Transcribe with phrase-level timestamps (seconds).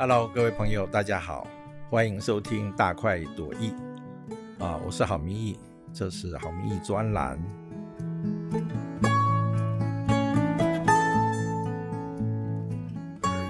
[0.00, 1.44] Hello，各位朋友，大家好，
[1.90, 3.74] 欢迎收听大快朵颐
[4.60, 5.58] 啊，我是郝明义，
[5.92, 7.36] 这是郝明义专栏。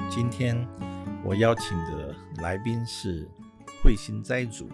[0.08, 0.66] 今天
[1.22, 3.28] 我邀请的来宾是
[3.84, 4.70] 慧心斋主，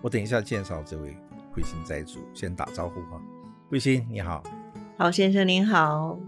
[0.00, 1.14] 我等一下介绍这位
[1.52, 3.20] 慧心斋主，先打招呼哈。
[3.68, 4.42] 慧心你好，
[4.96, 6.18] 郝先生您好，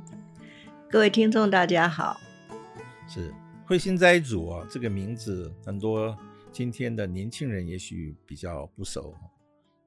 [0.90, 2.18] 各位听众大家好，
[3.08, 3.32] 是。
[3.70, 6.18] 慧心斋主啊，这个名字很多
[6.50, 9.14] 今天的年轻人也许比较不熟，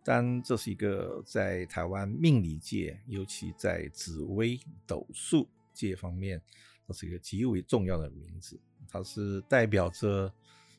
[0.05, 4.58] 但这是一个在台湾命理界，尤其在紫微
[4.88, 6.41] 斗数界方面，
[6.88, 8.58] 这是一个极为重要的名字。
[8.88, 10.34] 它是代表着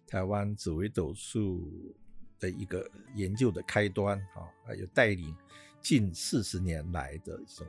[0.06, 1.94] 台湾紫微斗数
[2.40, 5.36] 的一个研究的开端啊，还有带领
[5.82, 7.66] 近四十年来的一种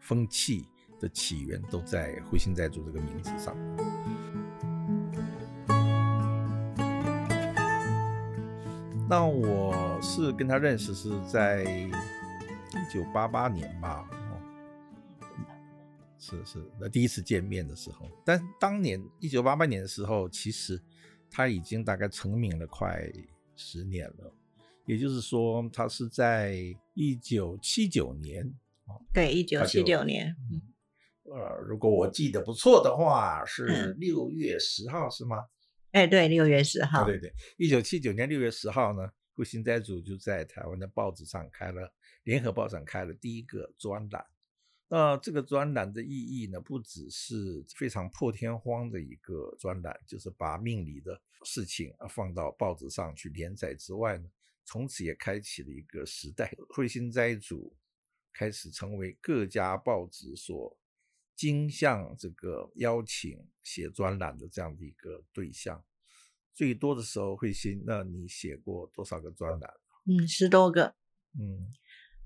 [0.00, 0.64] 风气
[0.98, 3.54] 的起源，都在慧心斋主这个名字上。
[9.10, 14.36] 那我是跟他认识是在一九八八年吧，哦，
[16.18, 18.06] 是是，那第一次见面的时候。
[18.22, 20.78] 但当年一九八八年的时候，其实
[21.30, 23.10] 他已经大概成名了快
[23.56, 24.30] 十年了，
[24.84, 26.58] 也就是说，他是在
[26.92, 28.44] 一九七九年，
[28.84, 30.36] 哦，对，一九七九年，
[31.24, 35.38] 呃，如果我记得不错的话，是六月十号，是吗？
[35.92, 41.92] 哎，对，六月十号，对对对，一九七九年六月十号呢，慧心斋主就在台湾的报纸上开了，
[42.24, 44.26] 联合报上开了第一个专栏。
[44.88, 54.28] 那这个专栏的意义呢，不只是非常破天荒的一个专栏，就是把命理的事情啊放到报纸上去连载之外呢，
[54.66, 56.54] 从此也开启了一个时代。
[56.68, 57.74] 慧心斋主
[58.32, 60.77] 开始成为各家报纸所。
[61.38, 65.84] 经向这个邀请写专栏的这样的一个对象，
[66.52, 69.72] 最多的时候会写，那你写过多少个专栏？
[70.04, 70.96] 嗯，十多个。
[71.38, 71.70] 嗯，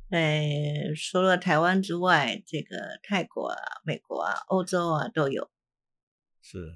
[0.08, 5.50] 哎，除了台湾之外，这个泰国啊、美国啊、欧洲啊都有。
[6.40, 6.72] 是，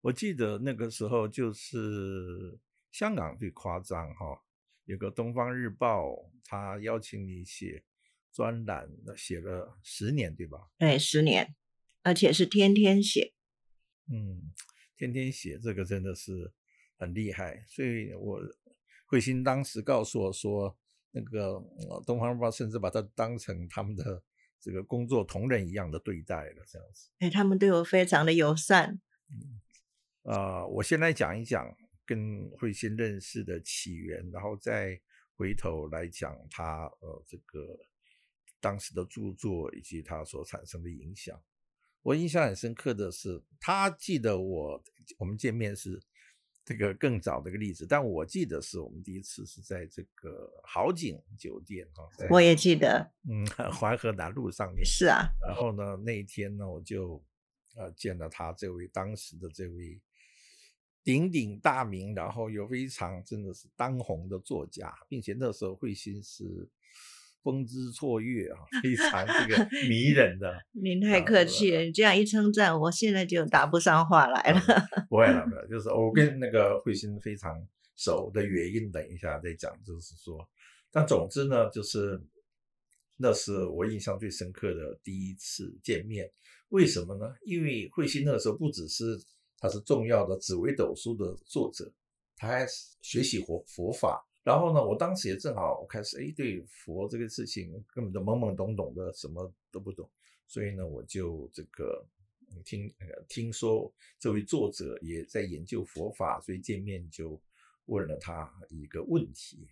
[0.00, 2.58] 我记得那个时候就是
[2.90, 4.42] 香港最夸张哈，
[4.86, 6.06] 有个《东方日报》，
[6.42, 7.84] 他邀请你写。
[8.32, 10.68] 专栏写了十年，对吧？
[10.78, 11.56] 对，十年，
[12.02, 13.32] 而且是天天写。
[14.10, 14.52] 嗯，
[14.96, 16.52] 天天写这个真的是
[16.96, 17.64] 很厉害。
[17.66, 18.40] 所以，我
[19.06, 20.78] 慧心当时告诉我说，
[21.10, 21.54] 那个
[22.04, 24.22] 《东方日报》甚至把他当成他们的
[24.60, 27.10] 这个工作同仁一样的对待了，这样子。
[27.18, 29.00] 哎，他们对我非常的友善。
[29.30, 29.60] 嗯，
[30.32, 35.00] 啊，我先来讲一讲跟慧心认识的起源，然后再
[35.34, 37.76] 回头来讲他呃这个。
[38.60, 41.40] 当时的著作以及他所产生的影响，
[42.02, 44.82] 我印象很深刻的是，他记得我
[45.18, 46.00] 我们见面是
[46.64, 57.22] 这个更早的一个例子，但我记得是我们第一次是在这个豪景酒店哈，我也记得，嗯， 淮河南路上面是啊，然后呢那一天呢我就
[57.76, 60.00] 呃见了他这位当时的这位
[61.04, 66.68] 鼎鼎大名，然后又非常真的是当红的作家，并且那时候慧心是。
[67.42, 70.52] 风姿绰约啊， 非常这个 迷人的。
[70.72, 74.60] 您太客气了，你这样一称赞，我现在就答不上话来了。
[75.08, 77.52] 不会了， 就是我跟那个慧心非常
[77.96, 79.72] 熟的原因，等一下再讲。
[79.84, 80.38] 就是说，
[80.90, 82.20] 但总之呢，就是
[83.16, 86.30] 那是我印象最深刻的第一次见面。
[86.68, 87.34] 为什么呢？
[87.46, 89.16] 因为慧心那个时候不只是
[89.58, 91.90] 他是重要的紫微斗数的作者，
[92.36, 92.66] 他还
[93.00, 94.27] 学习佛佛法。
[94.48, 100.08] 然后呢，我当时也正好开始哎，对佛这个事情根本就懵懵懂懂的，什么都不懂。
[100.46, 102.02] 所以呢，我就这个
[102.64, 102.90] 听
[103.28, 107.38] 听说这位作者也在研究佛法，所以见面就
[107.84, 109.68] 问了他一个问题：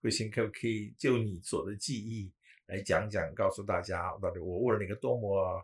[0.00, 2.32] 慧心可不可以就你所的记忆
[2.68, 5.62] 来讲讲，告诉大家到底我问了一个多么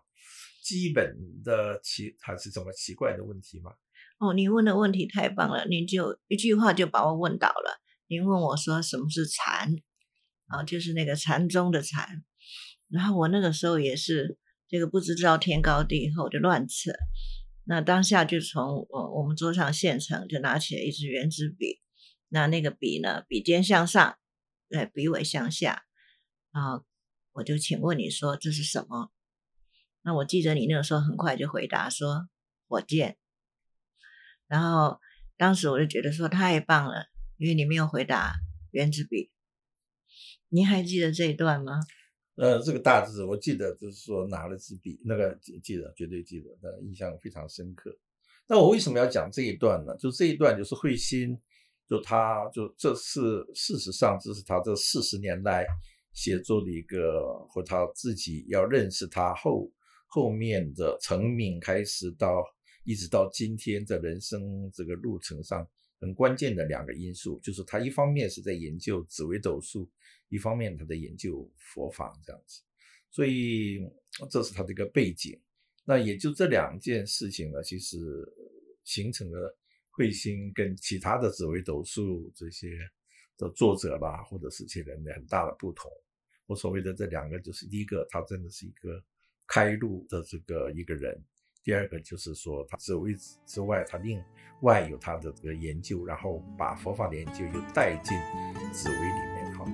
[0.63, 3.75] 基本的奇还是什么奇怪的问题吗？
[4.19, 7.81] 哦，你问的问题太棒了，你就一句话就把我问倒了。
[8.11, 9.73] 您问我说什么是禅
[10.49, 10.65] 啊？
[10.65, 12.25] 就是那个禅宗的禅。
[12.89, 14.37] 然后我那个时候也是
[14.67, 16.91] 这个不知道天高地厚就乱扯。
[17.63, 21.81] 那当下就从我我们桌上现成就拿起了一支圆珠笔。
[22.31, 24.19] 那那个笔呢，笔尖向上，
[24.69, 25.85] 对，笔尾向下。
[26.51, 26.85] 然后
[27.31, 29.13] 我就请问你说这是什么？
[30.03, 32.29] 那我记得你那个时候很快就回答说
[32.67, 33.17] 火箭。
[34.49, 34.99] 然后
[35.37, 37.07] 当时我就觉得说太棒了。
[37.41, 38.35] 因为你没有回答
[38.71, 39.31] 原子笔，
[40.51, 41.81] 您还记得这一段吗？
[42.35, 47.91] 呃，这个大致我记得，就是说拿了支笔，那个记得，绝对记得，那印象非常深刻。
[48.47, 49.97] 那我为什么要讲这一段呢？
[49.97, 51.35] 就这一段就是慧心，
[51.89, 53.21] 就他就这是
[53.55, 55.67] 事实上这是他这四十年来
[56.13, 59.73] 写作的一个，和他自己要认识他后
[60.07, 62.45] 后面的成名开始到
[62.85, 65.67] 一直到今天的人生这个路程上
[66.01, 69.89] 很关键的两个因素，就是他一方面是在研究紫微斗数，
[70.29, 72.63] 一方面他在研究佛法这样子，
[73.11, 73.81] 所以
[74.31, 75.39] 这是他的一个背景。
[75.85, 77.99] 那也就这两件事情呢，其实
[78.85, 79.59] 形成了
[79.97, 82.79] 彗星跟其他的紫微斗数这些
[83.37, 85.91] 的作者吧，或者是些人的很大的不同。
[86.47, 89.03] 我所谓的这两个，就是第一个，他真的是一个
[89.47, 91.13] 开路的这个一个人；
[91.63, 93.15] 第二个就是说，他紫微
[93.45, 94.23] 之外，他另
[94.63, 98.19] 外有他的这个研究，然后把佛法的研究又带进
[98.73, 99.03] 紫微里
[99.35, 99.65] 面哈。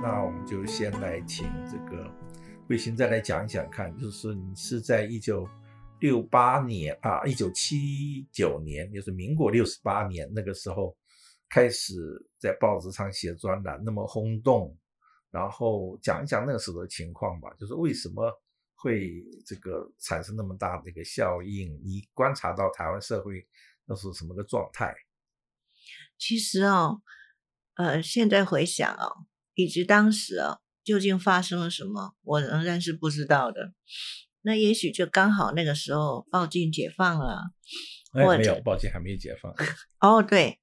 [0.00, 2.08] 那我们就先来请这个
[2.68, 5.48] 慧心再来讲一讲看，就是你是在一九
[5.98, 10.96] 六八年啊，一九七九年，就是民国六十八年那个时候
[11.48, 11.94] 开始
[12.38, 14.72] 在报纸上写专栏，那么轰动，
[15.36, 18.32] 然后讲一讲那个时候的情况吧，就是为什么
[18.74, 21.78] 会这个产生那么大的一个效应？
[21.84, 23.46] 你观察到台湾社会
[23.84, 24.94] 那是什么个状态？
[26.16, 27.02] 其实哦，
[27.74, 29.26] 呃，现在回想哦。
[29.58, 33.72] 以及当时哦，究竟发生了什么，我仍然是不知道的。
[34.42, 37.40] 那也许就刚好那个时候报禁解放了，
[38.12, 39.54] 哎没有报禁还没有解放。
[40.00, 40.60] 哦，对，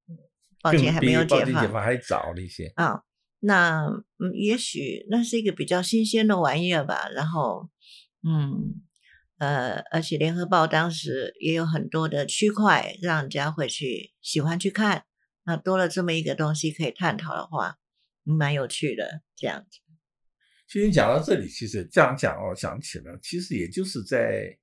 [0.62, 3.04] 报禁还没有解放，解放还早了一些啊。
[3.44, 3.86] 那
[4.18, 7.10] 嗯，也许那是一个比较新鲜的玩意儿吧。
[7.10, 7.70] 然后，
[8.24, 8.82] 嗯
[9.38, 15.06] 呃，而且联合报当时也有很多的区块，让人家会去喜欢去看。
[15.46, 17.78] 那多了这么一个东西可以探讨的话。
[18.26, 19.80] 蛮有趣的，这样子。
[20.66, 24.58] 其实讲到这里，其实这样讲哦，想起了，其实也就是在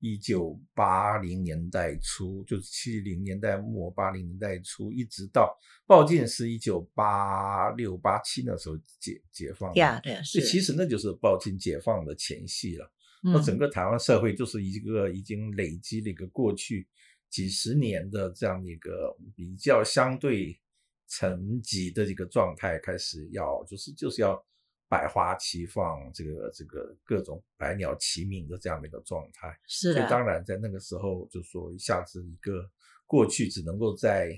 [0.00, 5.56] 一九八零年代初，就是七零年代末八零年代初，一直到
[5.86, 9.72] 报禁是一九八六八七那时候解解放。
[9.74, 10.40] 呀，对，是。
[10.40, 12.92] 其实那就是报禁解放的前夕了。
[13.22, 16.88] 那整个台湾社会就是一个已经累积了一个过去
[17.28, 20.58] 几十年的这样一个比较相对。
[21.12, 24.40] 层级的一个状态开始要就是就是要
[24.90, 29.56] 百花齐放，这个这个各种百鸟齐鸣的这样的一个状态。
[29.68, 30.00] 是的。
[30.00, 32.68] 所以当然在那个时候就说一下子一个
[33.06, 34.36] 过去只能够在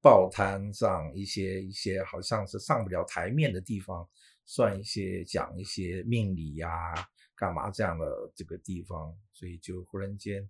[0.00, 4.08] 报摊上一些一些好像是上不了台面的地方，
[4.46, 6.94] 算一些讲一些命理呀
[7.36, 10.48] 干嘛这样的这个地方，所以就忽然间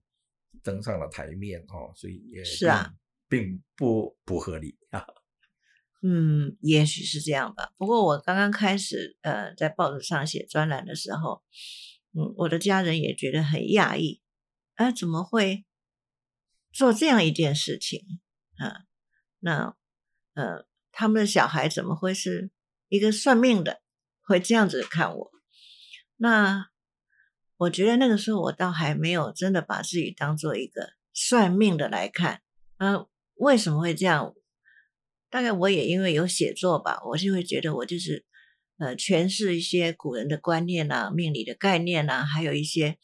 [0.62, 2.94] 登上了台面哦，所以也是啊，
[3.28, 5.04] 并不不合理啊。
[6.02, 7.72] 嗯，也许是这样吧。
[7.76, 11.42] 不过我刚刚开始呃在报纸上写专栏的时候，
[12.12, 14.22] 嗯，我的家人也觉得很讶异，
[14.76, 15.66] 啊，怎么会
[16.72, 18.20] 做这样一件事情
[18.56, 18.84] 啊？
[19.40, 19.76] 那
[20.32, 22.50] 呃，他们的小孩怎么会是
[22.88, 23.82] 一个算命的，
[24.22, 25.30] 会这样子看我？
[26.16, 26.70] 那
[27.58, 32.40] 我觉得那个时候我倒还没有真的把自己当做一个算命的来看。
[32.78, 34.34] 嗯，为什么会这样？
[35.30, 38.26] 大概我也因为有写作吧，我就会觉得我就是
[38.78, 42.98] 呃诠释一些古人的观念啊、命理的概念啊，还有一些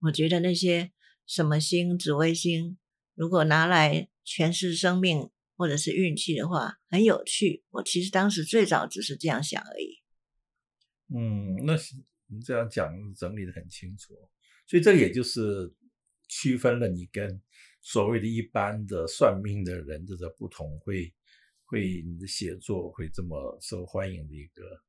[0.00, 0.90] 我觉得那些
[1.24, 2.76] 什么星、紫微星，
[3.14, 7.62] 如果拿来诠释生命或者是运气的话，很有趣。
[7.70, 10.02] 我其实当时最早只是这样想而已。
[11.14, 11.94] 嗯，那是
[12.26, 14.14] 你这样讲整理的很清楚，
[14.66, 15.72] 所以这也就是
[16.28, 17.40] 区分了你跟
[17.80, 21.14] 所谓的一般的算命的人的这不同会。
[21.68, 24.82] 会你的写作会这么受欢迎的一个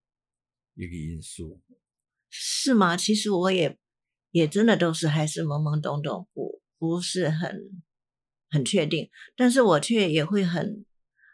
[0.75, 1.61] 一个因素，
[2.29, 2.95] 是吗？
[2.95, 3.77] 其实我也
[4.31, 7.83] 也真的都是还是懵懵懂懂，不不是很
[8.49, 10.85] 很确定，但是我却也会很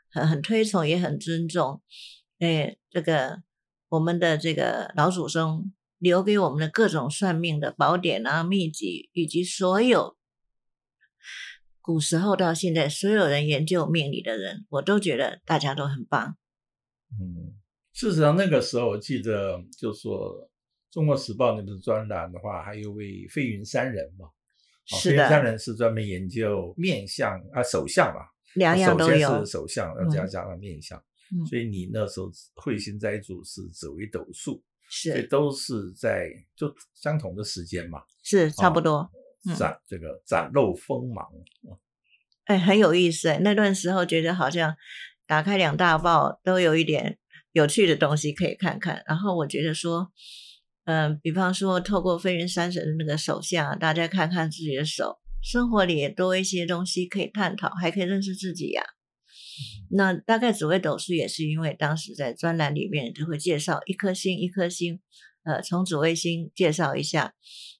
[0.10, 1.84] 很很推崇，也很尊重，
[2.40, 3.44] 哎，这个
[3.90, 10.18] 我们的这个老祖宗留给我们的各种算命的宝典啊、秘籍，以及所有。
[11.86, 16.36] 古时候到现在，所有人研究命理的人，我都觉得大家都很棒。
[17.12, 17.54] 嗯，
[17.94, 20.36] 事实上那个时候，我记得就说
[20.89, 24.27] 《中国时报》那本专栏的话，还有位飞云山人嘛。
[24.88, 25.18] 是的。
[25.18, 28.22] 飞云山人是专门研究面相啊，手相嘛。
[28.56, 29.46] 两样都有。
[29.46, 30.98] 是手相，再加上面相。
[31.32, 31.46] 嗯。
[31.46, 38.01] 所以你那时候慧心斋主是紫微斗数，是，都是在就相同的时间嘛。
[38.24, 39.08] 是差不多。
[39.54, 41.28] 展这个展露锋芒，
[42.46, 43.40] 哎，很有意思哎。
[43.44, 44.75] 那段时候觉得好像
[45.28, 47.18] 打开两大报都有一点
[47.52, 49.04] 有趣的东西可以看看。
[49.08, 50.12] 然后我觉得说，
[50.86, 58.84] 嗯，比方说透过飞云山神的那个手相，大家看看自己的手，生活里也多一些东西可以探讨，还可以认识自己呀。
[59.90, 65.00] 那大概紫微斗数也是因为当时在专栏里面就会介绍一颗星一颗星，
[65.44, 67.34] 呃，从紫微星介绍一下，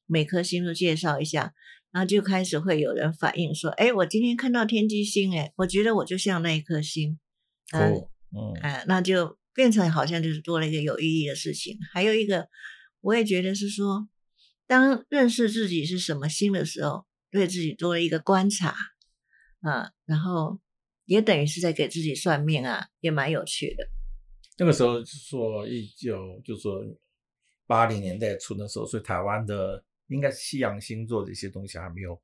[0.06, 1.54] 每颗星都介绍一下，
[1.92, 7.20] 然后就开始会有人反映说，哎，我今天看到天机星，哎，我觉得我就像那一颗星，
[7.74, 11.78] 哦，嗯，哎，那就变成好像就是多了一个有意义的事情。
[11.94, 12.48] 还有一个，
[13.02, 14.08] 我也觉得是说，
[14.68, 18.76] 当认识自己是什么星的时候，对自己多了一个观察，
[19.62, 20.60] 啊，然后。
[21.08, 23.88] 也等于是在给自己算命啊，也蛮有趣的。
[24.58, 26.84] 那个时候是说一九，就说
[27.68, 32.22] 八零年代初的时候，所以台湾的应该是西洋星座这些东西还没有，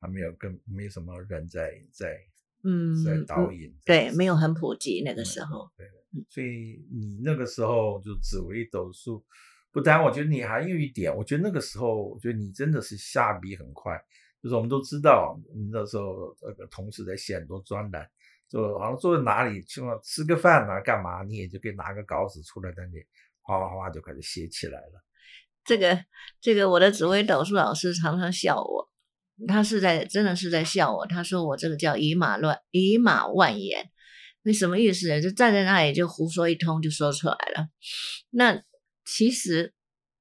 [0.00, 2.18] 还没有跟没什么人在在
[2.62, 3.74] 嗯在导引。
[3.84, 5.70] 对，没有很普及那个时候。
[5.76, 5.86] 对，
[6.30, 9.24] 所以你那个时候就紫微斗数，
[9.72, 14.00] 不单我觉得你还有一点，我觉得那个时候，我觉得你真的是下笔很快。
[14.42, 18.08] 就是我们都知道，你那时候那个同事在写很多专栏。
[18.46, 21.22] 就好像坐在哪里去嘛，吃个饭啊，干嘛？
[21.24, 23.04] 你也就可以拿个稿纸出来，在那里
[23.40, 25.02] 哗哗哗就开始写起来了。
[25.64, 26.04] 这个
[26.40, 28.90] 这个，我的紫微斗数老师常常笑我，
[29.48, 31.06] 他是在真的是在笑我。
[31.06, 33.90] 他说我这个叫以马乱以马万言，
[34.42, 35.20] 那什么意思呢？
[35.20, 37.68] 就站在那里就胡说一通就说出来了。
[38.30, 38.62] 那
[39.04, 39.74] 其实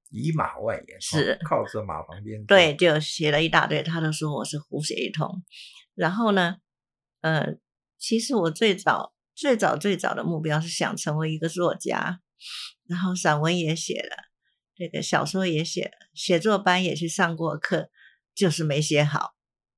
[0.09, 3.83] 以马万言是靠着马旁边，对，就写了一大堆。
[3.83, 5.43] 他都说我是胡写一通。
[5.95, 6.57] 然后呢，
[7.21, 7.55] 呃。
[7.99, 12.19] 其实我最早、最早、最早的目标是想成为一个作家，
[12.85, 14.17] 然后散文也写了，
[14.75, 17.89] 这个小说也写，写作班也去上过课，
[18.33, 19.35] 就是没写好。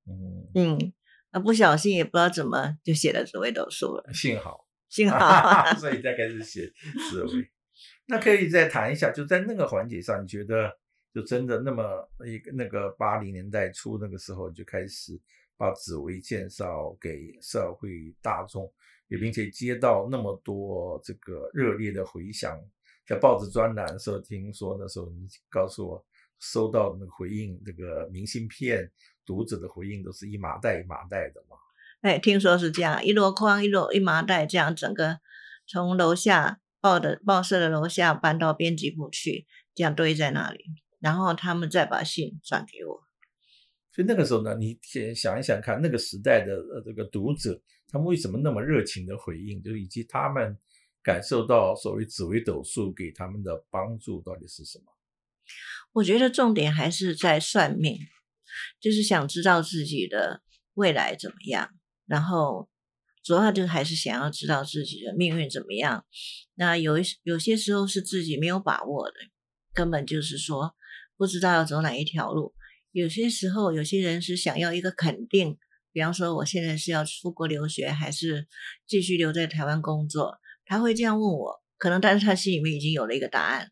[0.07, 0.93] 嗯嗯，
[1.31, 4.13] 啊，不小心也不知道怎么就写了紫薇斗数了。
[4.13, 6.71] 幸好， 幸好， 所以才开始写
[7.09, 7.49] 紫薇。
[8.07, 10.71] 那可以再谈一下，就在那个环节上，你觉得
[11.13, 15.19] 就真的那么一个那个八零年代初那个时候就开始。
[15.57, 18.69] 把紫薇介绍给社会大众，
[19.07, 22.59] 也并且接到那么多这个热烈的回响，
[23.07, 26.05] 在报纸专栏的时候，听说那时候你告诉我
[26.39, 28.91] 收到那个回应，这个明信片
[29.25, 31.57] 读者的回应都是一麻袋一麻袋的嘛？
[32.01, 35.19] 哎，听说是这样，一箩筐一箩一麻袋这样，整个
[35.65, 40.65] 从楼下报的报社的楼下搬到编辑部去，这样堆在那里，
[40.99, 43.03] 然后他们再把信转给我。
[43.91, 50.55] 所以那个时候呢，你先想一想看，那个时代的呃这个读者，他们为什么那么热情的回应，就以及他们
[51.05, 54.85] 感受到所谓紫微斗数给他们的帮助到底是什么？
[55.93, 57.99] 我觉得重点还是在算命，
[58.81, 60.41] 就是想知道自己的
[60.73, 61.69] 未来怎么样，
[62.07, 62.67] 然后
[63.23, 66.03] 主要就还是想要知道自己的命运怎么样。
[66.55, 69.13] 那有一有些时候是自己没有把握的，
[69.71, 70.75] 根本就是说
[71.15, 72.55] 不知道要走哪一条路。
[72.91, 75.59] 有些时候，有些人是想要一个肯定，
[75.91, 78.47] 比方说，我现在是要出国留学，还是
[78.87, 80.39] 继续留在台湾工作？
[80.65, 83.71] 他会这样问我，可能但是他心里面已经有了一个答案。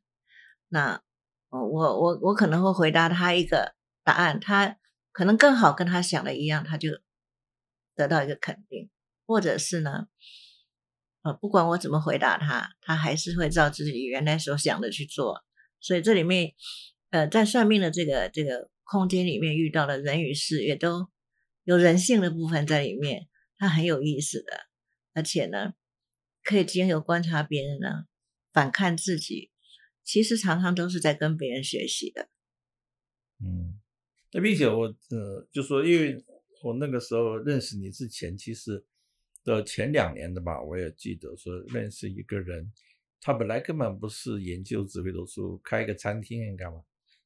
[0.69, 1.01] 那，
[1.49, 4.77] 我我我可能会回答他一个答案，他
[5.11, 6.89] 可能更好跟他想的一样，他就
[7.95, 8.89] 得到一个肯定，
[9.25, 10.07] 或者是呢，
[11.23, 15.43] 呃，不管我怎么回答他，他还是会照自己原来所想的去做。
[15.79, 16.53] 所以这里面，
[17.09, 18.69] 呃，在算命的这个这个。
[18.85, 21.09] 空间里面遇到的人与事，也都
[21.63, 24.67] 有人性的部分在里面，它很有意思的，
[25.13, 25.73] 而且呢，
[26.43, 28.05] 可以经由观察别人呢，
[28.51, 29.51] 反看自己，
[30.03, 32.29] 其实常常都是在跟别人学习的。
[33.39, 33.79] 嗯，
[34.31, 36.23] 那并且我呃，就说，因为
[36.61, 38.85] 我那个时候认识你之前，其实
[39.43, 42.71] 的前两年的吧，我也记得说认识一个人，
[43.19, 46.83] 他本来根本不是研究紫微斗数，开一个餐厅干嘛？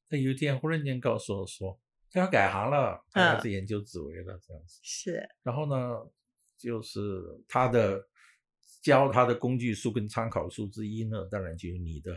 [0.08, 1.78] 他有一天忽然间告诉我说，
[2.10, 4.80] 他要改行了，他开始研究紫薇了，这样子。
[4.82, 5.28] 是。
[5.42, 6.10] 然后呢，
[6.56, 7.00] 就是
[7.46, 8.02] 他的
[8.80, 12.12] 教他的工具书跟参考书之一呢，当然就有你的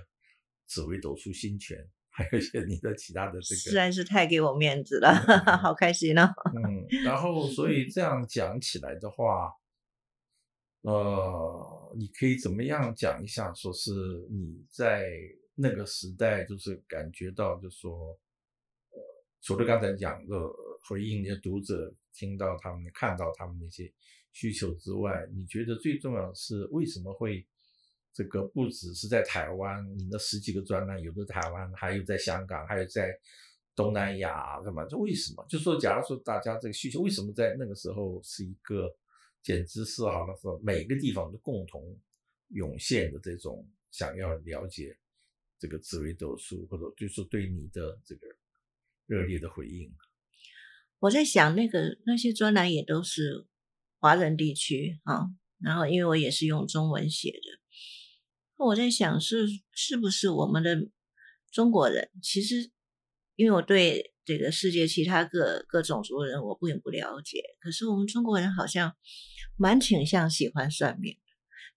[0.68, 1.78] 紫微斗数心权，
[2.10, 3.60] 还有一些你的其他的这个。
[3.60, 5.14] 实在是太给我面子了，
[5.62, 6.30] 好开心哦。
[6.56, 9.52] 嗯，然后所以这样讲起来的话，
[10.82, 13.54] 呃，你可以怎么样讲一下？
[13.54, 13.92] 说是
[14.30, 15.10] 你在。
[15.54, 18.18] 那个时代就是感觉到，就说，
[18.90, 19.00] 呃，
[19.42, 20.36] 除了刚才讲的
[20.88, 23.94] 回应，的读者听到他们、看到他们那些
[24.32, 27.46] 需求之外，你觉得最重要的是为什么会
[28.14, 33.12] 这个不只是在台湾，你那十几个专栏有的台湾，还有在香港，还有在
[33.76, 34.86] 东南亚，干嘛？
[34.86, 35.46] 这为什么？
[35.50, 38.94] 就说假如说大家这个需求为什么在那个时候是一个
[39.44, 41.98] 简直是好像是每个地方都共同
[42.50, 44.98] 涌现的这种想要了解。
[45.60, 48.26] 这个紫微斗数，或者就是对你的这个
[49.06, 49.94] 热烈的回应？
[50.98, 53.46] 我在想，那个那些专栏也都是
[54.02, 55.28] 华人地区啊，
[55.60, 60.76] 然后因为我也是用中文写的，我在想是是不是我们的
[61.52, 62.72] 中国人，其实
[63.36, 68.96] 因为我对这个世界其他各各种族的人我并不了解，可是我们中国人好像
[69.56, 71.20] 蛮倾向喜欢算命，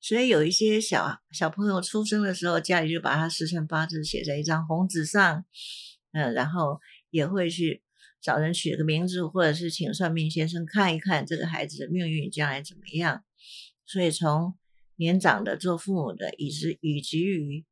[0.01, 5.45] 所以有一些小小朋友出生的时候，家里就把他生辰八字写在一张红纸上，
[6.13, 7.84] 嗯，然后也会去。
[8.25, 13.23] 找人取个名字，或者是请算命先生看一看这个孩子的命运将来怎么样。
[13.85, 14.59] 所以从
[14.97, 17.67] 年长的做父母的，以及以及于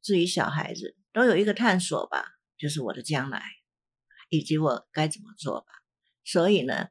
[0.00, 2.24] 至于小孩子，都有一个探索吧，
[2.56, 3.42] 就是我的将来，
[4.28, 5.66] 以及我该怎么做吧。
[6.24, 6.86] 所以呢，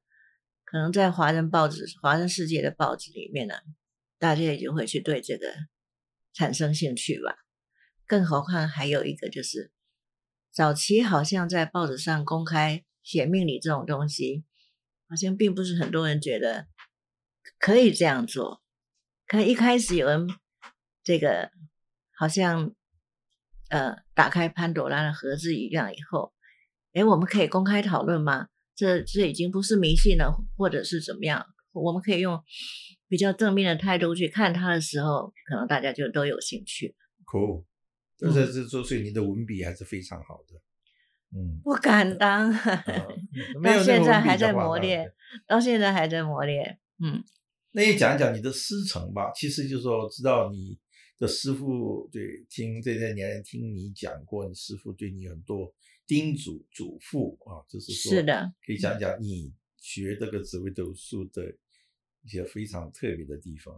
[0.66, 3.56] 可能在华人报纸、华人世界的报纸里面呢，
[4.20, 5.54] 大家也就会去对这个
[6.34, 7.38] 产生兴趣吧。
[8.06, 9.72] 更何况还有一个就是，
[10.52, 12.84] 早期好像在报纸上公开。
[13.06, 14.44] 写命理这种东西，
[15.08, 16.68] 好像并不是很多人觉得
[17.60, 18.62] 可以这样做。
[19.28, 20.28] 可一开始有人
[21.04, 21.52] 这个
[22.18, 22.74] 好像
[23.70, 26.34] 呃打开潘朵拉的盒子一样以后，
[26.94, 28.50] 哎，我们可以公开讨论吗？
[28.76, 31.46] 这这已经不是迷信了，或者是怎么样？
[31.72, 32.44] 我们可以用
[33.08, 36.96] 比较正面的态度去看它的时候，可能大家就都有兴趣。
[37.26, 37.66] Cool，
[38.18, 40.62] 这这这，所以你的文笔还是非常好的。
[41.64, 42.52] 不敢当，
[43.64, 45.12] 到现在还在磨练，
[45.48, 46.80] 到现在还在磨练。
[47.04, 47.24] 嗯，
[47.72, 49.32] 那也讲一讲你的师承吧。
[49.36, 50.80] 其实就是说，知道你
[51.18, 55.74] 的师傅对听这些年听你讲过，你师傅对你很多
[56.08, 61.44] 叮嘱嘱咐啊，就是说，是的，可以讲讲你学这个紫微斗数的
[62.24, 63.76] 一些非常特别的地方。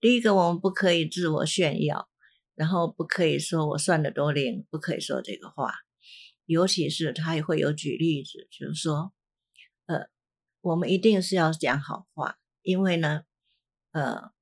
[0.00, 2.08] 第一个，我们不可以自我炫耀，
[2.54, 5.72] 然后不可以说我算的多灵，不可以说这个话。
[6.48, 9.12] 尤其是他也会有举例子，就是说，
[9.84, 10.08] 呃，
[10.62, 13.24] 我们一定是要讲好话，因为呢，
[13.92, 14.32] 呃，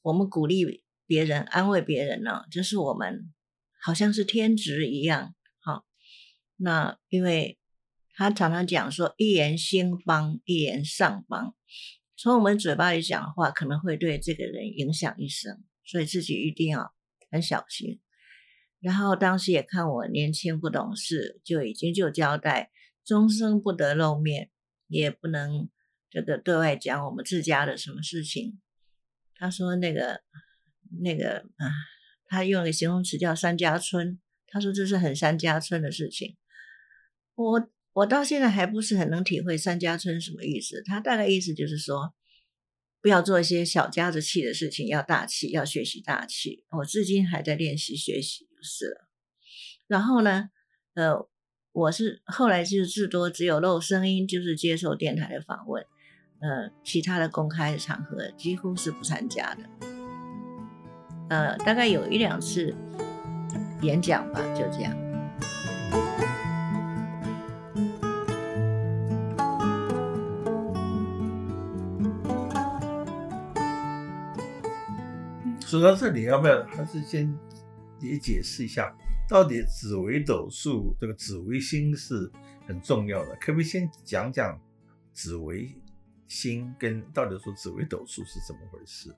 [0.00, 3.30] 我们鼓励别人、安慰别人呢，就是我们
[3.82, 5.34] 好像是天职一样。
[5.60, 5.84] 好，
[6.56, 7.58] 那因为
[8.14, 11.54] 他常常讲说，一言兴邦，一言丧邦，
[12.16, 16.94] 从我们嘴巴里讲的话，可能会对这个人影响一生，所以自己一定要
[17.30, 18.00] 很小心。
[18.82, 22.70] 然后当时也看我年轻不懂事，就已经就交代
[23.04, 24.50] 终生不得露面，
[24.88, 25.70] 也不能
[26.10, 28.60] 这个对外讲我们自家的什么事情。
[29.34, 30.20] 他说那个
[31.00, 31.70] 那个啊，
[32.26, 36.36] 他用个形容词叫“三家村”，他说这是很三家村的事情。
[37.36, 40.82] 我我到现在还不是很能体会“三家村”什么意思。
[40.84, 42.14] 他大概意思就是说。
[43.00, 46.64] 不要做一些小家子气的事情，要大气，要学习大气。
[46.70, 49.08] 我至今还在练习学习，是了。
[49.86, 50.48] 然后呢，
[50.94, 51.28] 呃，
[51.72, 55.84] 我是后来就是至多只有露声音，就是接受电台的访问，
[56.40, 59.62] 呃，其他的公开场合几乎是不参加的。
[61.28, 62.74] 呃，大概有一两次
[63.80, 64.96] 演讲吧，就这样。
[75.64, 77.34] 说到这里，要不要还是先
[78.02, 78.94] 也解释一下，
[79.28, 82.30] 到底紫微斗数这个紫微星是
[82.66, 83.36] 很重要的？
[83.36, 84.60] 可不可以先讲讲
[85.12, 85.74] 紫微
[86.28, 89.14] 星跟到底说紫微斗数是怎么回事？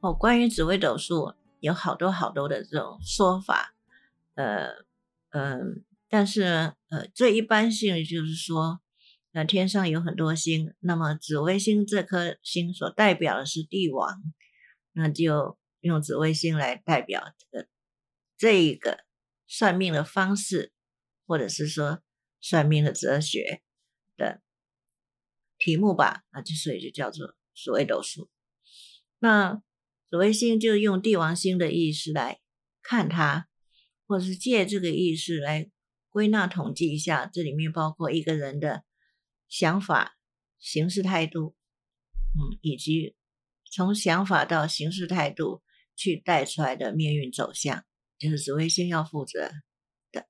[0.00, 3.74] 哦，关于紫微斗数有好多好多的这种说法，
[4.34, 4.68] 呃
[5.30, 6.42] 嗯，但是
[6.88, 8.80] 呃最一般性就是说，
[9.32, 14.22] 那天上有很多星，那么紫微星这颗星所代表的是帝王，
[14.92, 15.56] 那就。
[15.80, 17.68] 用紫微星来代表这个
[18.38, 19.04] 这一个
[19.46, 20.72] 算命的方式，
[21.26, 22.02] 或者是说
[22.40, 23.62] 算命的哲学
[24.16, 24.40] 的
[25.58, 28.30] 题目吧，那就所以就叫做所谓斗数。
[29.18, 29.60] 那
[30.08, 32.40] 紫微星就用帝王星的意思来
[32.80, 33.48] 看它，
[34.06, 35.70] 或者是借这个意思来
[36.08, 38.84] 归纳统计一下，这里面包括一个人的
[39.48, 40.16] 想法、
[40.58, 41.56] 行事态度，
[42.38, 43.16] 嗯，以及
[43.70, 45.62] 从想法到行事态度。
[46.00, 47.84] 去带出来的命运走向，
[48.18, 49.50] 就是紫微星要负责
[50.12, 50.26] 的。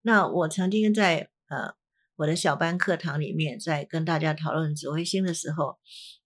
[0.00, 1.74] 那我曾经在呃
[2.16, 5.78] 我的小班课堂里面，在跟大家讨论紫微星的时候，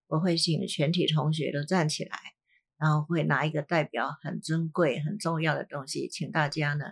[0.07, 2.19] 我会请全体同学都站起来，
[2.79, 6.85] 然后会拿一个代表很珍贵、很重要的东西，请大家呢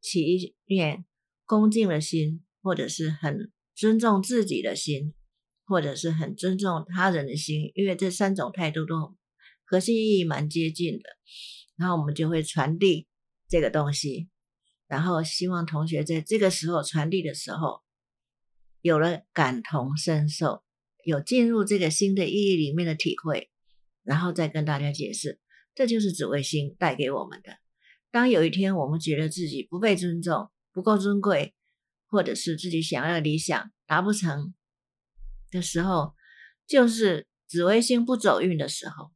[0.00, 1.04] 起一念
[1.44, 5.14] 恭敬的心，或者是很尊重自己的心，
[5.64, 9.16] 或者是很尊重他人的心，因为这三种态度都。
[9.64, 11.04] 核心意义蛮接近的，
[11.76, 13.06] 然后我们就会传递
[13.48, 14.28] 这个东西，
[14.86, 17.82] 然后希望同学在这个时候传递的时候，
[18.80, 20.62] 有了感同身受，
[21.04, 23.50] 有进入这个新的意义里面的体会，
[24.02, 25.40] 然后再跟大家解释，
[25.74, 27.58] 这就是紫微星带给我们的。
[28.10, 31.54] 当有一天我们觉得自己不被尊重、不够尊贵，
[32.06, 34.54] 或者是自己想要的理想达不成
[35.50, 36.14] 的时候，
[36.66, 39.12] 就是紫微星不走运的时候，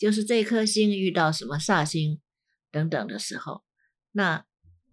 [0.00, 2.22] 就是这颗星遇到什么煞星
[2.70, 3.62] 等等的时候，
[4.12, 4.46] 那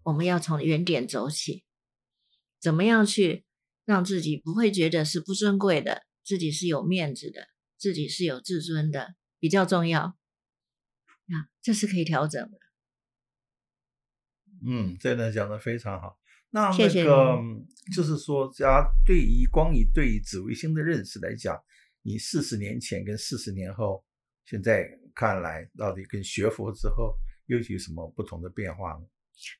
[0.03, 1.63] 我们要从原点走起，
[2.59, 3.45] 怎么样去
[3.85, 10.01] 让自己不会觉得是不尊贵的，自己是有面子的，自己是有自尊的，比较重要。
[10.01, 12.57] 啊这是可以调整的。
[14.65, 16.19] 嗯，真的讲的非常好。
[16.49, 17.37] 那那个
[17.95, 21.57] 就是说，家对于光以对于紫微星的认识来讲，
[22.01, 24.03] 你四十年前跟四十年后，
[24.47, 27.13] 现在看来到底跟学佛之后
[27.45, 29.05] 又有什么不同的变化呢？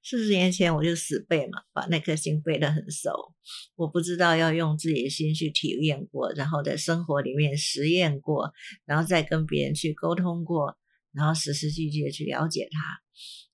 [0.02, 3.36] 四十年前我就死背嘛，把那颗心背得很熟。
[3.76, 8.52] 我不知道要用自己的心去体验过，然后在生活里面实验过，
[8.86, 10.80] 然后再跟别人去沟通过，
[11.12, 12.80] 然后实实际际的去了解它。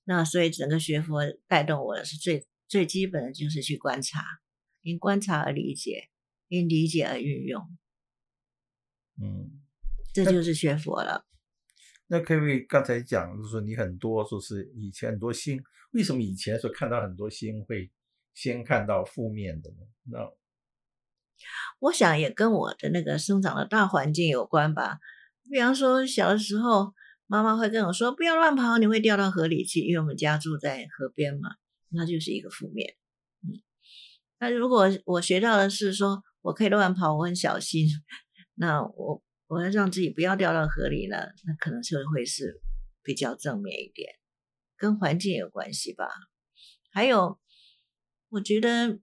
[0.04, 4.24] 那所以整个学佛带动我的是最最基本的就是去观察，
[4.80, 6.08] 因观察而理解，
[6.48, 7.62] 因理解而运用，
[9.20, 9.60] 嗯，
[10.14, 11.26] 这就是学佛了。
[12.06, 17.90] 那可不可以刚才讲，就是说你很多说是以前很多星，为什么以前说看到很多星会
[18.32, 19.76] 先看到负面的呢？
[20.04, 20.32] 那
[21.80, 25.00] 我想也跟我的那个生长的大环境有关吧。
[25.50, 26.94] 比方说小的时候，
[27.26, 31.56] 妈妈会跟我说：“不要乱跑，你会掉到河里去。”因为我们家住在河边嘛，
[31.88, 32.94] 那就是一个负面。
[33.42, 33.60] 嗯，
[34.38, 37.88] 那如果我学到的是说我可以乱跑，我很小心，
[38.54, 39.22] 那我
[39.54, 42.60] 我要让自己不要掉到河里了，那可能就会是
[43.04, 44.14] 比较正面一点，
[44.76, 46.08] 跟环境有关系吧。
[46.92, 47.38] 还有，
[48.30, 48.98] 我觉得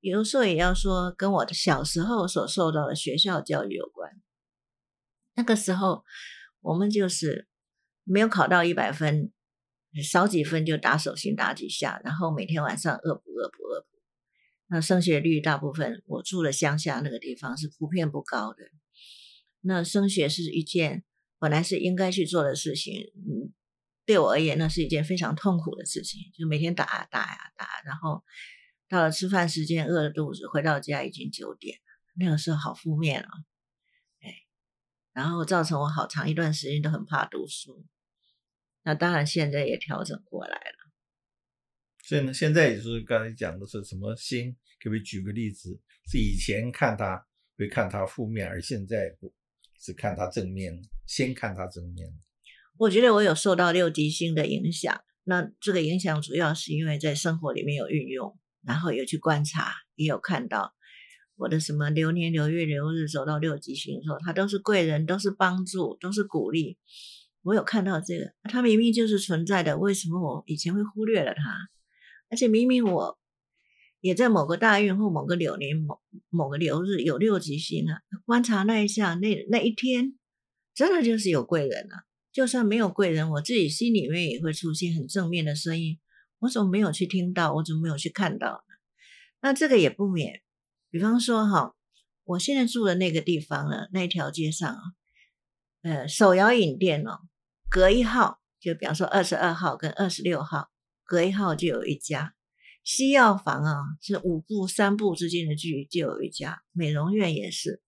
[0.00, 4.10] 有时候也要说跟我的小时候所受到的学校教育有关。
[5.34, 6.04] 那个时候，
[6.60, 7.46] 我们就是
[8.02, 9.32] 没有考到一百分，
[10.02, 13.86] 少几分就打手心打几下，然后每天晚上恶补恶补恶补。
[14.70, 18.64] 那升学率大部分我住的乡下那个地方是普遍不高的。
[19.60, 21.04] 那升学是一件
[21.38, 23.52] 本来是应该去做的事情，嗯，
[24.06, 28.22] 对我而言那是一件非常痛苦的事情，就每天打呀打呀打，然后
[28.88, 31.78] 到了吃饭时间饿着肚子，回到家已经九点，
[32.16, 33.28] 那个时候好负面啊、
[34.20, 34.34] 哎，
[35.12, 37.86] 然后造成我好长一段时间都很怕读书。
[38.84, 40.90] 那当然现在也调整过来了。
[42.04, 45.78] 所以呢，现在也是刚才讲的是什么心，可不可以举个例子？
[46.10, 47.26] 是以前看他
[47.58, 49.30] 会看他负面，而现在不
[49.78, 52.12] 是看它正面，先看它正面。
[52.76, 60.74] 我觉得我有受到六吉星的影响，那这个影响主要是因为在生活里面有运用，然后有去观察，也有看到
[61.36, 66.78] 我的什么流年、流月、流日走到六吉星的时候，它都是贵人，都是帮助，都是鼓励。
[67.42, 71.42] 我有看到这个，它明明就是存在的，为什么我以前会忽略了它？
[72.30, 73.18] 而且明明我
[74.00, 80.18] 也在某个大运或某个流年、某某个流日有六吉星啊，观察那一下，那那一天
[80.74, 82.04] 真的就是有贵人啊。
[82.30, 85.98] 就算没有贵人，我自己心里面也会出现很正面的声音。
[86.38, 87.52] 我怎么没有去听到？
[87.54, 88.74] 我怎么没有去看到呢？
[89.40, 90.42] 那这个也不免，
[90.88, 91.74] 比方说哈，
[92.22, 94.82] 我现在住的那个地方呢，那条街上啊，
[95.82, 97.22] 呃，手摇饮店哦，
[97.68, 100.70] 隔一号，就比方说二十二号跟二十六号，
[101.02, 102.34] 隔一号就有一家
[102.90, 107.82] 西药房啊，是五步三步之间的距离就有一家美容院也是。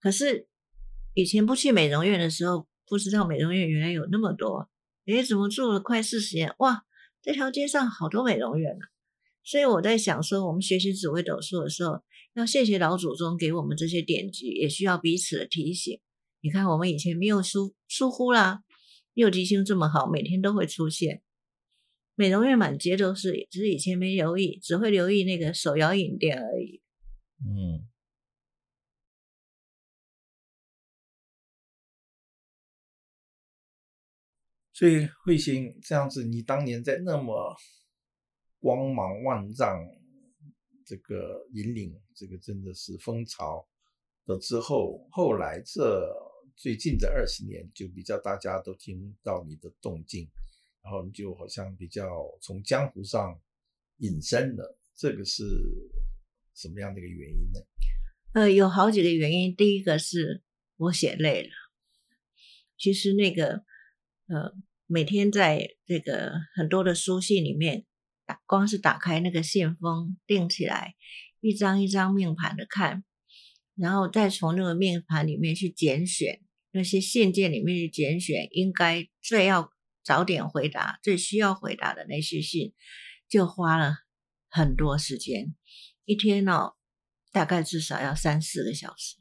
[0.00, 0.48] 可是
[1.14, 4.68] 以前不去美容院的时候，不知道美容院原来有那么多。
[5.04, 6.52] 诶，怎么住了快四十年？
[6.58, 6.82] 哇，
[7.22, 8.82] 这条街上好多美容院啊！
[9.44, 12.02] 所以我在想说，我们学习紫微斗数的时候，
[12.34, 16.00] 要谢谢老祖宗给我们这些典籍，也需要彼此的提醒。
[16.40, 18.64] 你看，我们以前没有疏疏忽啦，
[19.14, 21.22] 六吉星这么好，每天都会出现。
[22.18, 26.80] 美容院满街都是，只是以前没留意，只会留意那个手摇饮店而已。
[27.38, 27.86] 嗯，
[34.72, 37.54] 所以慧心这样子，你当年在那么
[38.60, 39.78] 光芒万丈，
[40.86, 43.68] 这个引领，这个真的是风潮
[44.24, 46.10] 的之后，后来这
[46.56, 50.26] 最近这二十年，就比较大家都听到你的动静，
[50.86, 52.08] 然后你就好像比较
[52.40, 53.40] 从江湖上
[53.96, 55.42] 隐身了，这个是
[56.54, 57.60] 什么样的一个原因呢？
[58.34, 59.56] 呃，有好几个原因。
[59.56, 60.44] 第一个是
[60.76, 61.48] 我写累了。
[62.78, 63.64] 其实那个，
[64.28, 64.54] 呃，
[64.86, 67.84] 每天在这个很多的书信里面，
[68.24, 70.94] 打光是打开那个信封，订起来，
[71.40, 73.02] 一张一张命盘的看，
[73.74, 79.72] 然后再从那个命盘里面去拣选那些信件里面去拣选应该最要
[80.06, 82.74] 早点回答、最需要回答的那些信，
[83.28, 83.96] 就花了
[84.48, 85.56] 很多时间，
[86.04, 86.74] 一天哦，
[87.32, 89.16] 大概至少要三四个小时。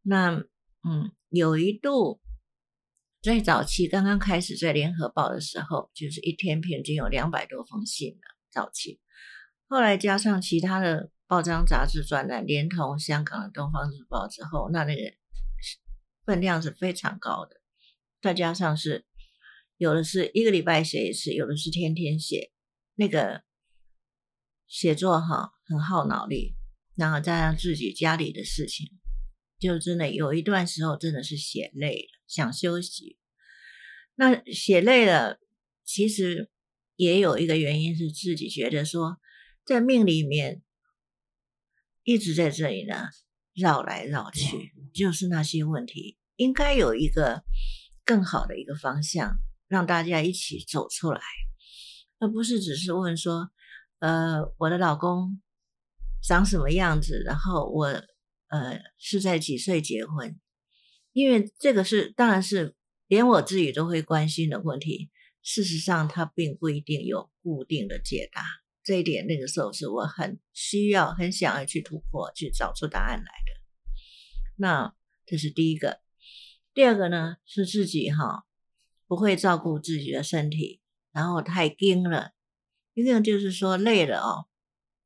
[0.00, 0.30] 那
[0.82, 2.22] 嗯，有一度。
[3.20, 8.20] 最早期刚刚开始在联合报的时候，就是一天平均有两百多封信呢。
[8.48, 9.00] 早期，
[9.66, 15.02] 后来加上其他的报章杂志专栏，连同香港的《东方日报》之后，那那个
[16.24, 17.60] 分量是非常高的。
[18.22, 19.04] 再加上是
[19.78, 22.52] 有的是一个礼拜写一次，有的是天天写，
[22.96, 23.42] 那个
[24.66, 26.56] 写作哈很耗脑力，
[26.94, 28.90] 然后加上自己家里的事情，
[29.58, 32.18] 就真的有一段时候真的是写累了。
[32.26, 33.16] 想休息，
[34.16, 35.40] 那写累了，
[35.84, 36.50] 其实
[36.96, 39.18] 也有一个原因是自己觉得说，
[39.64, 40.60] 在命里面
[42.02, 43.08] 一直在这里呢，
[43.54, 47.44] 绕来绕去，就是那些问题，应该有一个
[48.04, 49.38] 更好的一个方向，
[49.68, 51.20] 让大家一起走出来，
[52.18, 53.50] 而不是只是问说，
[54.00, 55.40] 呃，我的老公
[56.22, 57.86] 长什么样子，然后我
[58.48, 60.40] 呃是在几岁结婚。
[61.12, 62.74] 因为这个是，当然是
[63.06, 65.10] 连我自己都会关心的问题。
[65.42, 68.44] 事实上，它并不一定有固定的解答。
[68.82, 73.60] 这一点，那个时候是我很需要、很想要去突破、去找出答案来的。
[74.56, 74.94] 那
[75.26, 76.00] 这是第一个。
[76.72, 78.46] 第二个呢，是自己哈
[79.08, 82.30] 不会照顾自己的身体，然后太精了。
[82.94, 84.46] 一个就是说累了哦，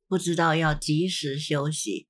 [0.07, 2.07] 不知道要及时休息。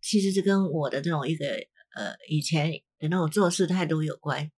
[0.00, 1.46] 其实是跟我的这种一个
[1.94, 2.80] 呃以前。
[2.98, 4.50] 的那种做事态度有关，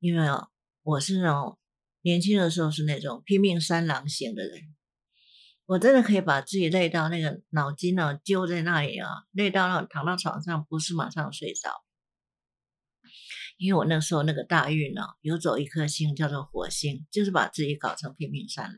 [0.00, 0.50] 因为哦，
[0.82, 1.58] 我是那种
[2.02, 4.60] 年轻的时候是那种拼命三郎型的人，
[5.64, 11.82] 我真的可以把自己累到那个脑筋呢揪在那里啊，累到那躺到床上不是马上睡着，
[13.60, 18.76] 因为我那时候那个大运呢有走一颗星叫做火星，就是把自己搞成拼命三郎。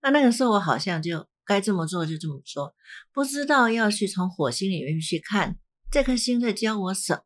[0.00, 2.74] 那那个时候我好像就该这么做就这么做，
[3.12, 5.58] 不知道要去从火星里面去看
[5.90, 7.22] 这颗星在教我什么。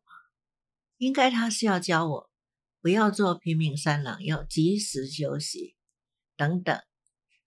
[0.97, 2.29] 应该他是要教我
[2.81, 5.75] 不要做拼命三郎，要及时休息
[6.35, 6.77] 等等，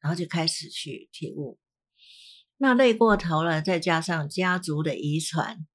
[0.00, 1.58] 然后就开始去体悟。
[2.56, 5.66] 那累过头了，再加上家族的遗传，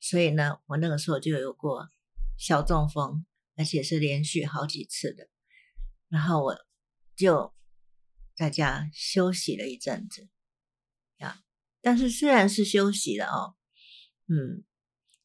[0.00, 1.88] 所以呢，我那个时候就有过
[2.36, 5.28] 小中风，而且是连续好几次的。
[6.08, 6.56] 然后我
[7.16, 7.54] 就
[8.36, 10.28] 在家休息了一阵子
[11.18, 11.42] 呀。
[11.80, 13.54] 但是虽然是休息了哦，
[14.28, 14.64] 嗯。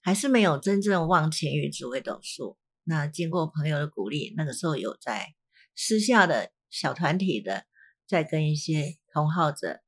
[0.02, 2.58] 还是没有真正忘情于紫微斗数。
[2.86, 5.36] 那经过朋友的鼓励，那个时候有在
[5.76, 7.66] 私下的小团体的，
[8.08, 9.82] 在跟一些同好者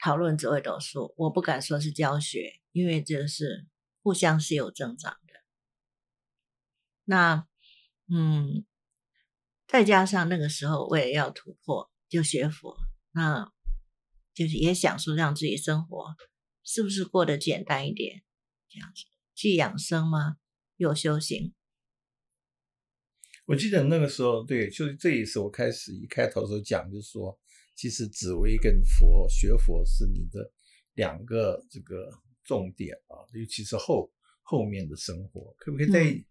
[0.00, 1.14] 讨论紫微斗数。
[1.16, 3.68] 我不敢说是教学，因为这个是
[4.02, 5.16] 互相是有增长。
[7.04, 7.46] 那
[8.08, 8.64] 嗯，
[9.66, 12.76] 再加上那个时候我也要突破，就学佛，
[13.12, 13.52] 那
[14.34, 16.14] 就是也想说让自己生活
[16.64, 18.22] 是不是过得简单一点，
[18.68, 19.04] 这样子。
[19.34, 20.36] 既养生嘛？
[20.76, 21.54] 又修行。
[23.46, 27.38] 我记得那个时候，对，就是这也是我开始一开头时候讲，就是说，
[27.76, 30.52] 其实紫薇跟佛学佛是你的
[30.94, 32.08] 两个这个
[32.44, 34.12] 重点啊，尤其是后
[34.42, 36.24] 后面的生活，可不可以在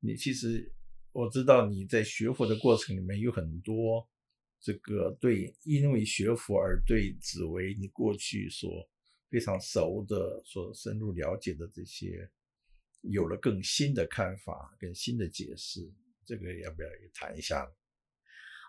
[0.00, 0.72] 你其实
[1.12, 4.08] 我知道你在学佛的过程里面有很多
[4.60, 8.88] 这个对，因为学佛而对紫薇你过去所
[9.30, 12.30] 非常熟的、所深入了解的这些。
[13.02, 15.92] 有了更新的看法，跟新的解释，
[16.24, 17.70] 这个要不要也谈一下？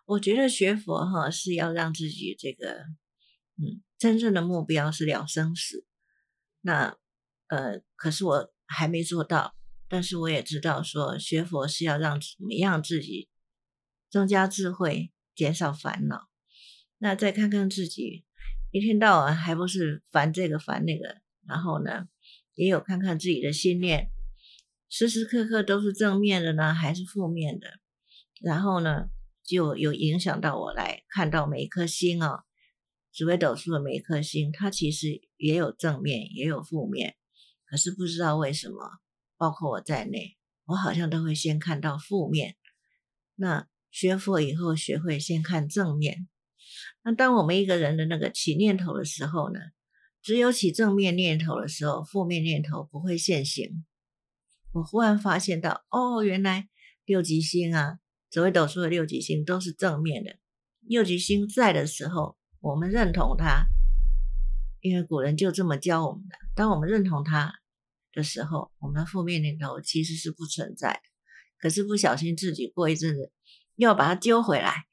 [0.05, 2.83] 我觉得学佛哈是要让自己这个，
[3.55, 5.87] 嗯，真正的目标是了生死。
[6.61, 6.99] 那
[7.47, 9.55] 呃，可是我还没做到，
[9.89, 13.29] 但是我也知道说学佛是要让怎么样自己
[14.09, 16.27] 增加智慧，减少烦恼。
[16.97, 18.25] 那再看看自己
[18.71, 22.07] 一天到晚还不是烦这个烦那个，然后呢，
[22.55, 24.09] 也有看看自己的心念。
[24.89, 27.67] 时时刻刻都是正面的呢，还是负面的？
[28.41, 29.09] 然后呢，
[29.43, 32.43] 就有影响到我来看到每一颗星哦，
[33.13, 37.15] 紫微斗数的每一颗星，它其实也有正面，也有负面。
[37.65, 38.77] 可是不知道为什么，
[39.37, 42.55] 包括我在内，我好像都会先看到负面。
[43.35, 46.27] 那学佛以后，学会先看正面。
[47.03, 49.59] 那当我们一个人的那个起念头的时候呢，
[50.21, 53.85] 只有起正面念头的时候，负面念头不会现行。
[54.73, 56.67] 我忽然发现到，哦，原来
[57.05, 60.35] 六吉星啊，紫微斗数的六吉星都是正面的。
[60.81, 63.67] 六吉星在的时候，我们认同它，
[64.81, 66.35] 因为古人就这么教我们的。
[66.53, 67.53] 当我们认同它
[68.17, 71.01] 的时候，我们的负面念头其实是不存在的。
[71.59, 73.31] 可是不小心自己过一阵子，
[73.75, 74.87] 又要把它揪回来，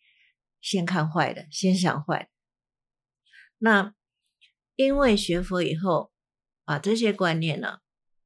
[0.60, 2.30] 先看坏的，先想坏。
[3.56, 3.94] 那
[4.76, 6.12] 因为学佛以后，
[6.66, 7.78] 把这些观念呢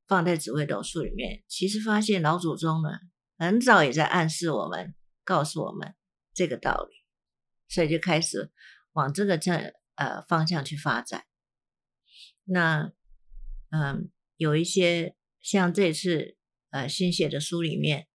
[0.08, 2.90] 放在紫微斗数里面，其实发现老祖宗呢
[3.38, 5.94] 很早也在暗示我们，告诉我们
[6.34, 6.96] 这个道理。
[7.68, 8.50] 所以就开始
[8.92, 11.24] 往这个正呃方向去发展。
[12.44, 12.90] 那
[13.70, 16.38] 嗯，有一些像这次
[16.70, 18.06] 呃新写的书里面，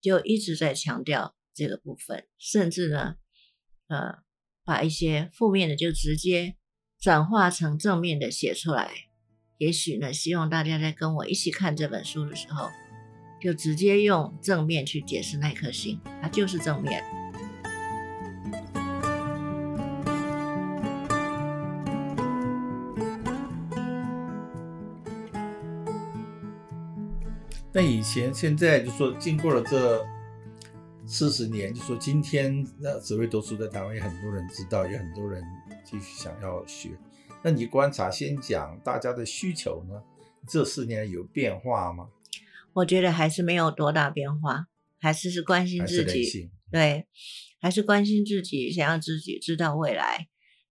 [0.00, 3.16] 就一直在强调这个部分，甚至呢
[3.88, 4.22] 呃
[4.64, 6.56] 把一些负面的就直接
[6.98, 8.90] 转化成正面的写出来。
[9.58, 12.68] 也许呢，希望大家在跟我一起看这本书的时候，
[13.40, 17.02] 就直接用正面去解释那颗星，它就是正面。
[27.74, 30.06] 那以前、现在就说经过了这
[31.06, 35.42] 四十年，就说今天那紫微斗数在台湾有很多人知道，有很多人
[35.82, 36.90] 继续想要学。
[37.42, 40.02] 那你观察，先讲大家的需求呢？
[40.46, 42.10] 这四年有变化吗？
[42.74, 44.66] 我觉得还是没有多大变化，
[45.00, 47.06] 还是是关心自己，对，
[47.58, 50.28] 还是关心自己，想要自己知道未来，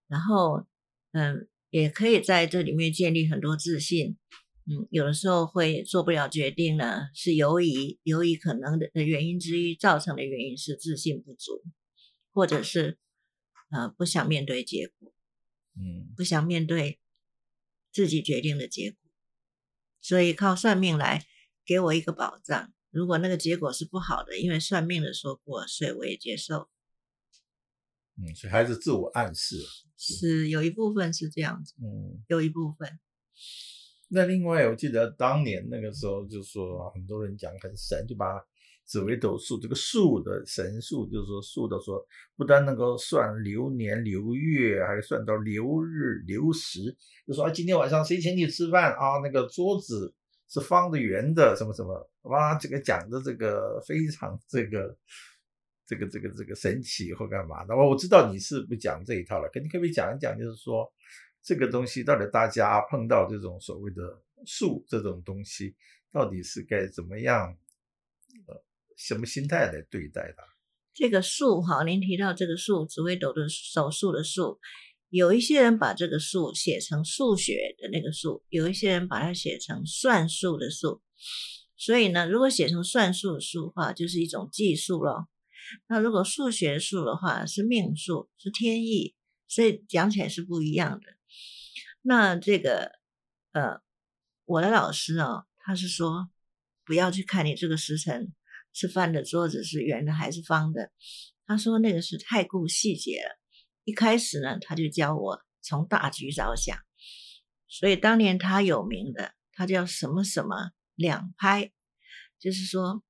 [0.08, 0.68] 然后
[1.14, 4.18] 嗯，也可以在这里面建立很多自信。
[4.66, 11.64] 嗯，有的时候会做不了决定呢，是由于由于可能的的原因之一造成的原因是自信不足，
[12.32, 13.00] 或者是
[13.72, 15.12] 呃不想面对结果，
[15.76, 17.00] 嗯，不想面对
[17.92, 19.00] 自己决定的结果，
[20.00, 21.26] 所以靠算命来
[21.66, 22.72] 给我一个保障。
[22.92, 26.70] 如果那个结果是不好的，因为算命的说过，所以我也接受。
[28.16, 29.58] 嗯，所以还是自我暗示，
[29.98, 33.00] 是有一部分是这样子，嗯，有一部分。
[34.14, 38.44] 那另外，我记得当年那个时候，就说很多人讲很神，就把
[38.84, 46.94] 紫微斗数这个数的神数，就是说数的说，不但能够算流年流月，还算到流日流时，
[47.26, 49.20] 就说啊，今天晚上谁请你吃饭啊？
[49.24, 50.14] 那个桌子
[50.50, 54.94] 是方的、圆的，什么什么，哇，这个讲的这个非常这个
[55.88, 57.74] 这个这个这个神奇或干嘛的。
[57.74, 60.92] 我我知道你是不讲这一套了，可你可不可以讲一讲，就是说。
[61.44, 65.76] 这个东西到底大家碰到这种所谓的术这种东西，
[66.12, 67.58] 到底是该怎么样，
[68.48, 68.64] 呃，
[68.96, 70.44] 什么心态来对待它？
[70.94, 74.60] 这个术哈，您提到这个术，紫微斗的手术的术，
[75.10, 81.02] 有一些人把这个术写成数学的那个术，有一些人把它写成算术的术。
[81.78, 85.28] 所以呢，如果写成算术的术话，就是一种技术了。
[85.88, 89.16] 那如果数学术的话，是命数，是天意，
[89.48, 91.21] 所以讲起来是不一样的。
[92.02, 92.94] 那这个，
[93.52, 93.80] 呃，
[94.46, 96.30] 我的老师啊，他是说
[96.84, 98.34] 不要去看你这个时辰
[98.74, 100.92] 吃饭的桌子是圆的还是方的，
[101.46, 103.40] 他说那个是太顾细节了。
[103.84, 106.78] 一开始呢，他就教我从大局着想，
[107.68, 111.72] 所以当年他有名的，他叫什么什么两拍，
[112.40, 113.04] 就是说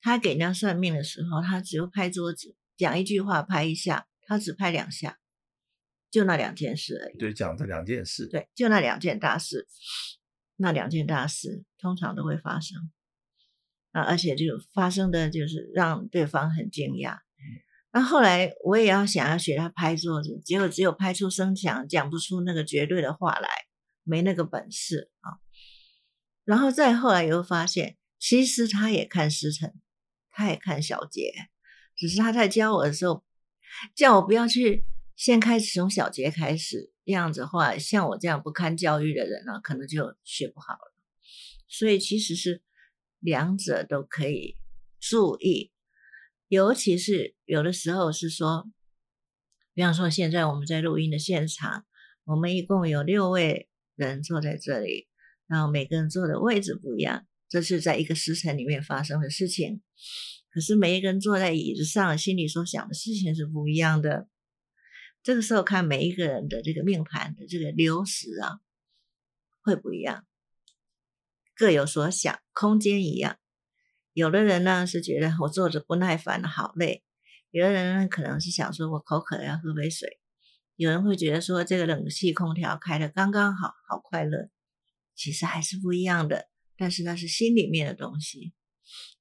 [0.00, 5.18] 他给人家算命的时候，他只有拍桌子，讲一句话拍一下，他只拍两下。
[6.14, 7.18] 就那两件事而已。
[7.18, 8.28] 对，讲这两件事。
[8.28, 9.66] 对，就那两件大事，
[10.54, 12.92] 那两件大事通常都会发生
[13.90, 17.18] 啊，而且就发生的就是让对方很惊讶。
[17.90, 23.48] 那后来我也要想要学他拍桌子，结果只有拍出声响，讲不出那个绝对的话来，
[24.04, 25.42] 没那个本事啊。
[26.44, 29.74] 然后再后来又发现，其实他也看时辰，
[30.30, 31.32] 他也看小节，
[31.96, 33.24] 只是他在教我的时候，
[33.96, 34.86] 叫我不要去。
[35.16, 40.94] 先开始从小节开始，这样子的话，像我这样不堪教育的人呢，可能就学不好了。
[41.68, 42.62] 所以其实是
[43.20, 44.56] 两者都可以
[45.00, 45.72] 注意，
[46.48, 48.68] 尤其是有的时候是说，
[49.72, 51.84] 比方说现在我们在录音的现场，
[52.24, 55.08] 我们一共有六位人坐在这里，
[55.46, 59.80] 然后每个人坐的位置不一样，这是在一个时辰里面发生的事情。
[60.50, 64.28] 可是每一个人坐在椅子上，心里所想的事情是不一样的。
[65.24, 68.60] 这个时候看每一个人的这个命盘的这个流时啊，
[69.62, 70.26] 会不一样，
[71.56, 73.38] 各有所想，空间一样。
[74.12, 77.02] 有的人呢是觉得我坐着不耐烦了，好累；
[77.50, 80.06] 有的人呢可能是想说我口渴了，要喝杯水；
[80.76, 84.50] 有人会觉得说这个冷气空调开的刚刚好，好快乐。
[85.14, 88.52] 其实还是不一样的，但是那是心里面的东西。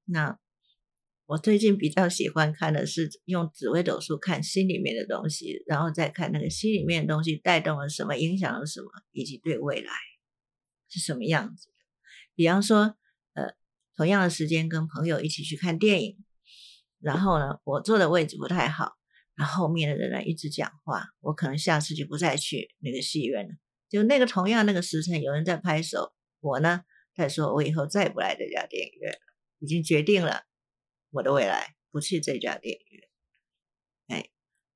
[0.04, 0.38] 那
[1.26, 9.92] 我最近比较喜欢看的是用紫微斗数看心里面的东西，然后再看那个心里面的东西带动了什么，影响了什么，以及对未来
[10.90, 11.74] 是什么样子的。
[12.36, 12.96] 比方说，
[13.36, 13.54] 呃，
[13.96, 16.18] 同样的时间跟朋友一起去看电影，
[17.00, 18.92] 然后呢，我坐的位置不太好，
[19.36, 23.56] 然后后面的人呢一直讲话，我可能下次就不再去那个戏院了。
[23.90, 26.12] 就那个同样那个时辰，有人在拍手，
[26.42, 26.82] 我呢
[27.16, 29.20] 在说，我以后再也不来这家电影院了，
[29.60, 30.44] 已经决定了。
[31.14, 33.08] 我的未来不去这家电影院，
[34.08, 34.30] 哎，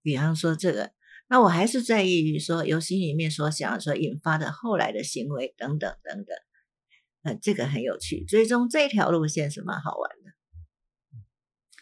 [0.04, 0.94] 比方说这个，
[1.30, 6.38] 那我还是在意于说由心里面所想所引发的后来的行为等等等等，
[7.24, 11.20] 嗯，这个很有趣，追踪这条路线是蛮好玩的。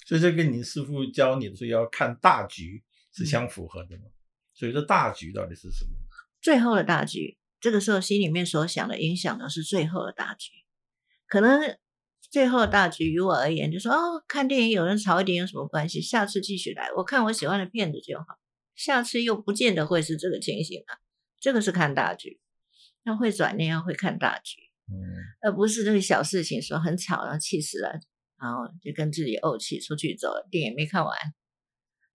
[0.05, 2.81] 所以这跟你师傅教你的说要看大局
[3.11, 4.03] 是相符合的嘛？
[4.53, 5.91] 所以这大局到底是什么？
[6.41, 10.53] 最后的大局，这个时候心里面所想的影响的是最后的大局，
[11.27, 11.77] 可能。
[12.35, 16.01] 最后大局于我而言，就说哦，看电影有人吵一点有什么关系？
[16.01, 18.25] 下次继续来，我看我喜欢的片子就好。
[18.75, 20.99] 下次又不见得会是这个情形啊。
[21.39, 22.41] 这个是看大局，
[23.05, 24.57] 要会转念，要会看大局，
[24.91, 24.99] 嗯，
[25.43, 28.01] 而不是这个小事情说很吵，然后气死了，
[28.37, 31.17] 然后就跟自己怄气出去走了，电影没看完。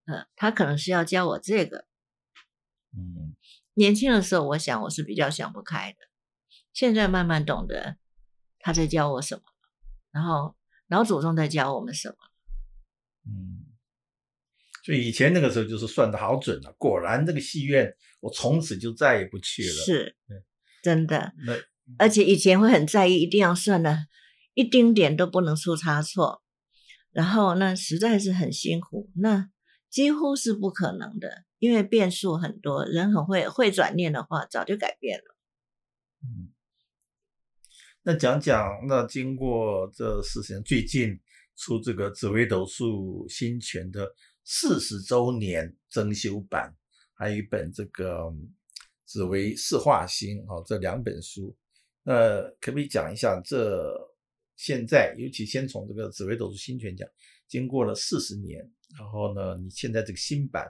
[0.05, 1.87] 嗯，他可能是要教我这个。
[2.95, 3.35] 嗯，
[3.73, 5.97] 年轻的时候，我想我是比较想不开的，
[6.75, 7.97] 现在慢慢懂得
[8.59, 9.43] 他在教我什么。
[10.13, 10.57] 然后
[10.89, 12.17] 老祖宗在教我们什么？
[13.27, 13.67] 嗯，
[14.83, 16.75] 所以以前那个时候就是算的好准了。
[16.79, 19.69] 果然这个戏院，我从此就再也不去了。
[19.69, 20.17] 是，
[20.83, 21.35] 真的。
[21.47, 21.55] 那
[21.99, 24.07] 而且以前会很在意，一定要算的，
[24.55, 26.43] 一丁点都不能出差错。
[27.13, 29.51] 然后那实在是很辛苦，那
[29.91, 32.85] 几乎是不可能的，因为变数很多。
[32.85, 35.37] 人很会会转念的话，早就改变了。
[36.23, 36.53] 嗯。
[38.11, 41.17] 那讲讲，那经过这四十年，最近
[41.55, 46.75] 出这个紫微斗数新权的四十周年增修版，
[47.15, 48.25] 还有一本这个
[49.07, 51.57] 紫微四化星啊，这两本书，
[52.03, 53.41] 那可不可以讲一下？
[53.45, 53.97] 这
[54.57, 57.09] 现在，尤其先从这个紫微斗数新权讲，
[57.47, 60.69] 经过了四十年，然后呢，你现在这个新版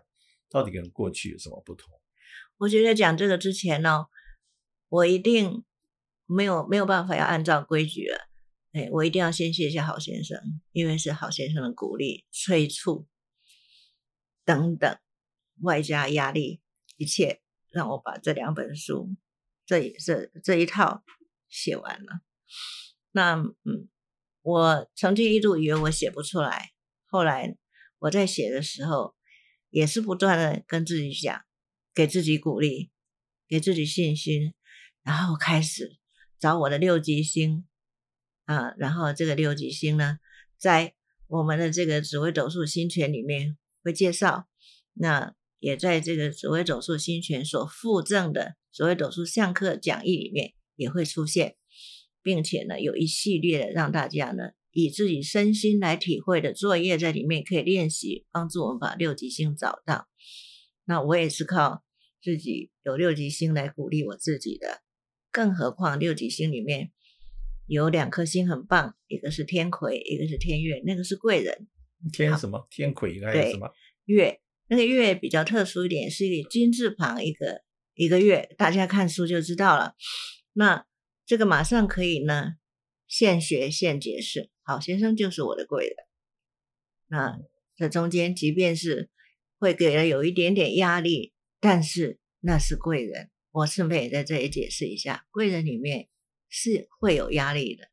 [0.51, 1.89] 到底跟过去有什么不同？
[2.59, 4.05] 我觉得讲这个之前呢，
[4.91, 5.65] 我一定。
[6.33, 8.29] 没有没有办法要按照规矩了，
[8.73, 10.39] 哎，我一定要先谢谢好先生，
[10.71, 13.09] 因为是好先生的鼓励、催促
[14.45, 14.99] 等等，
[15.63, 16.61] 外加压力，
[16.97, 19.17] 一切让我把这两本书，
[19.67, 21.03] 这这这一套
[21.49, 22.21] 写完了。
[23.11, 23.89] 那嗯，
[24.43, 26.71] 我曾经一度以为我写不出来，
[27.07, 27.57] 后来
[27.99, 29.17] 我在写的时候，
[29.71, 31.45] 也是不断的跟自己讲，
[31.93, 32.93] 给自己鼓励，
[33.49, 34.55] 给自己信心，
[35.03, 36.00] 然后开始。
[36.41, 37.67] 找我的六级星
[38.47, 40.19] 啊，然后这个六级星呢，
[40.57, 40.95] 在
[41.27, 44.49] 我们的这个紫微斗数星权里面会介绍，
[44.95, 51.57] 那也在这个紫微斗数星权所附赠的紫微斗数相课讲义里面也会出现，
[52.23, 60.09] 并且呢，有一系列的让大家呢以自己身心来体会的作业在里面可以练习，帮助我们把六级星找到。
[60.85, 61.85] 那我也是靠
[62.23, 64.81] 自己有六级星来鼓励我自己的。
[65.31, 66.91] 更何况六吉星里面
[67.67, 71.69] 有两颗星很棒，一个是天魁，一个是天月，那个是贵人。
[72.13, 72.67] 天什么？
[72.71, 73.71] 天魁应该是什么？
[74.07, 77.63] 月，那个月比较特殊一点，是一个金字旁一个
[77.95, 79.95] 一个月，大家看书就知道了。
[80.53, 80.87] 那
[81.27, 82.55] 这个马上可以呢，
[83.07, 84.51] 现学现解释。
[84.63, 85.97] 好先生就是我的贵人。
[87.09, 87.39] 那
[87.77, 89.11] 这中间即便是
[89.59, 93.30] 会给人有一点点压力，但是那是贵人。
[93.53, 96.09] 我顺便也在这里解释一下，贵人里面
[96.49, 97.89] 是会有压力的，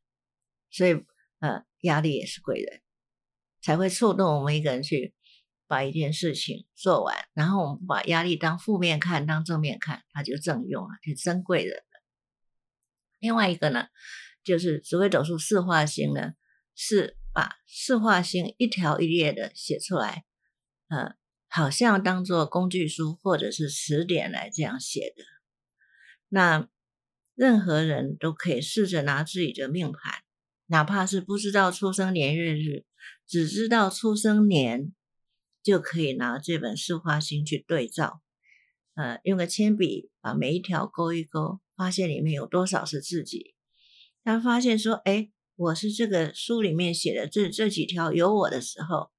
[0.70, 1.04] 所以
[1.40, 2.80] 呃，压力也是贵人，
[3.60, 5.14] 才会触动我们一个人去
[5.66, 7.28] 把一件事情做完。
[7.34, 12.02] 然后我们把压力当负面看，当正面看，它就正用了，就真贵人了。
[13.18, 13.88] 另外一个呢，
[14.44, 16.34] 就是紫微斗数四化星呢，
[16.76, 20.24] 是把四化星一条一列的写出来，
[20.88, 21.16] 呃，
[21.48, 25.24] 好像当做工具书或者是词典来这样写的。
[26.28, 26.68] 那
[27.34, 30.22] 任何人都可以试着拿自己的命盘，
[30.66, 32.84] 哪怕是不知道出生年月日，
[33.26, 34.92] 只知道出生年，
[35.62, 38.20] 就可以拿这本四化星去对照。
[38.94, 43.54] 呃，用个铅笔把每一条勾一勾，发现里面有多少是自己。
[44.24, 49.10] 他发现说：“哎，我是这个书里面写的这这几条有我的时候，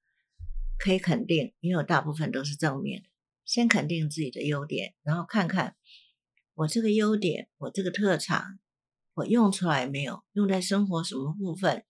[0.78, 3.08] 可以肯定，因为大部分都是正面的。
[3.46, 5.76] 先肯定自己的优点，然后看看。”
[6.60, 8.60] 我这个优点，我这个特长，
[9.14, 10.26] 我用出来没有？
[10.34, 11.86] 用在生活什么部分？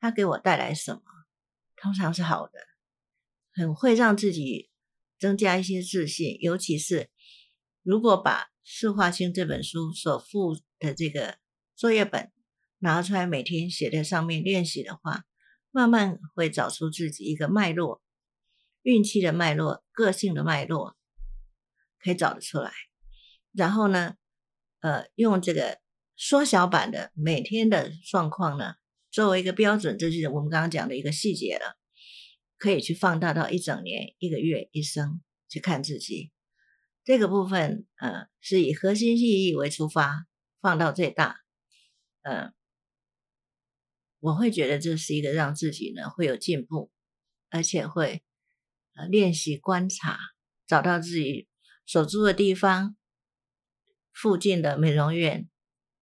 [0.00, 1.02] 它给我带来什么？
[1.76, 2.58] 通常是好的，
[3.52, 4.68] 很会让自己
[5.16, 6.36] 增加一些自信。
[6.40, 7.08] 尤其是
[7.84, 11.38] 如果把《四化星》这本书所附的这个
[11.76, 12.32] 作业本
[12.80, 15.24] 拿出来，每天写在上面练习的话，
[15.70, 18.02] 慢慢会找出自己一个脉络，
[18.82, 20.96] 运气的脉络、个性的脉络，
[22.00, 22.72] 可以找得出来。
[23.52, 24.14] 然后呢，
[24.80, 25.80] 呃，用这个
[26.16, 28.74] 缩小版的每天的状况呢，
[29.10, 31.76] 作为一个标准，这就是我们刚刚讲的一个细节了，
[32.58, 36.30] 可以去放大到一整年、一个月、一生去看自己。
[37.04, 40.26] 这个部分，呃，是以核心意义为出发，
[40.60, 41.40] 放到最大，
[42.22, 42.52] 呃，
[44.20, 46.92] 我会觉得这是一个让自己呢会有进步，
[47.48, 48.22] 而且会
[48.94, 50.18] 呃练习观察，
[50.66, 51.48] 找到自己
[51.84, 52.96] 所住的地方。
[54.12, 55.48] 附近的美容院、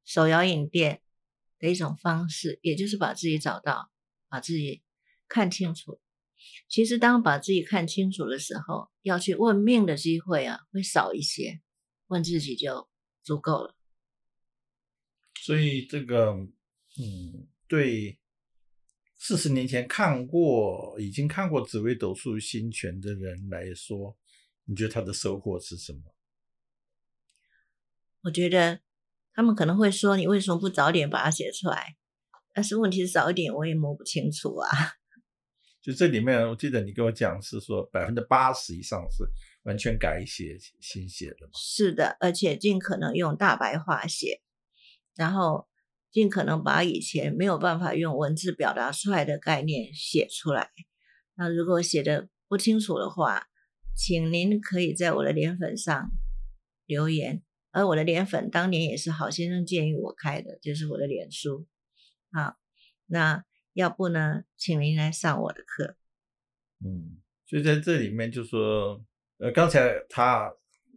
[0.05, 1.03] 手摇饮店
[1.59, 3.91] 的一种方式，也就是把自己找到，
[4.29, 4.83] 把自己
[5.29, 6.01] 看清楚。
[6.69, 11.61] 其实，当把自己看清楚的时候，要去问命的机会啊，会少一些。
[12.07, 12.89] 问自己就
[13.23, 13.75] 足够了。
[15.41, 16.33] 所以，这个，
[16.99, 18.19] 嗯，对
[19.17, 24.17] 四十年前看过、已经看过紫微斗数星权的人来说，
[24.65, 26.01] 你觉得他的收获是什么？
[28.23, 28.81] 我觉得
[29.33, 31.97] 他们可能会说：“你为什么不早点把它写出来？”
[32.53, 34.69] 但是问题是早一点我也摸不清楚啊。
[35.81, 39.25] 就这里面，我记得你跟我讲是说百分之八十以上是
[39.63, 41.53] 完全改写新写的嘛？
[41.55, 44.43] 是的，而且尽可能用大白话写，
[45.15, 45.69] 然后
[46.11, 50.71] 尽可能把以前没有办法用文字表达出来的概念写出来。
[51.37, 53.47] 那如果写的不清楚的话，
[53.97, 56.11] 请您可以在我的脸粉上
[56.85, 57.43] 留言。
[57.79, 61.65] 而我的脸粉当年也是好先生建议我开的，就是我的脸书。
[62.33, 62.57] 好，
[63.07, 65.97] 那要不呢，请您来上我的课。
[66.85, 69.01] 嗯，所以在这里面就说，
[69.37, 70.53] 呃，刚才他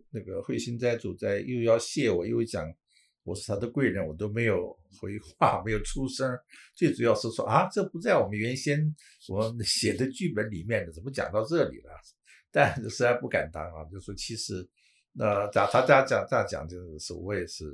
[0.10, 2.68] 那个慧心斋主在又要谢我，又讲
[3.22, 6.36] 我是他的贵人，我都没有回话，没有出声。
[6.74, 8.96] 最主要是说啊，这不在我们原先
[9.30, 11.92] 我写的剧本里面的，怎么讲到这里了？
[12.52, 14.68] 但实在不敢当啊，就说其实。
[15.14, 17.66] 那咋他这样讲这样讲，就是我也是，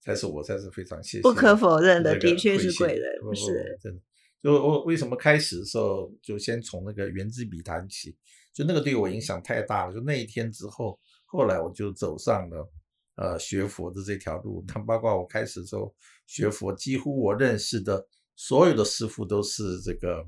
[0.00, 1.22] 才是我才是非常谢谢。
[1.22, 4.00] 不可否认的，的确是贵人，不是真的。
[4.40, 8.16] 就我为什么开始的时候就先从那个圆珠笔谈起，
[8.52, 9.92] 就那个对我影响太大了。
[9.92, 12.70] 就那一天之后，后来我就走上了
[13.16, 14.64] 呃学佛的这条路。
[14.68, 15.92] 他包括我开始之后
[16.26, 20.24] 学佛，几乎我认识的所有的师傅都是这个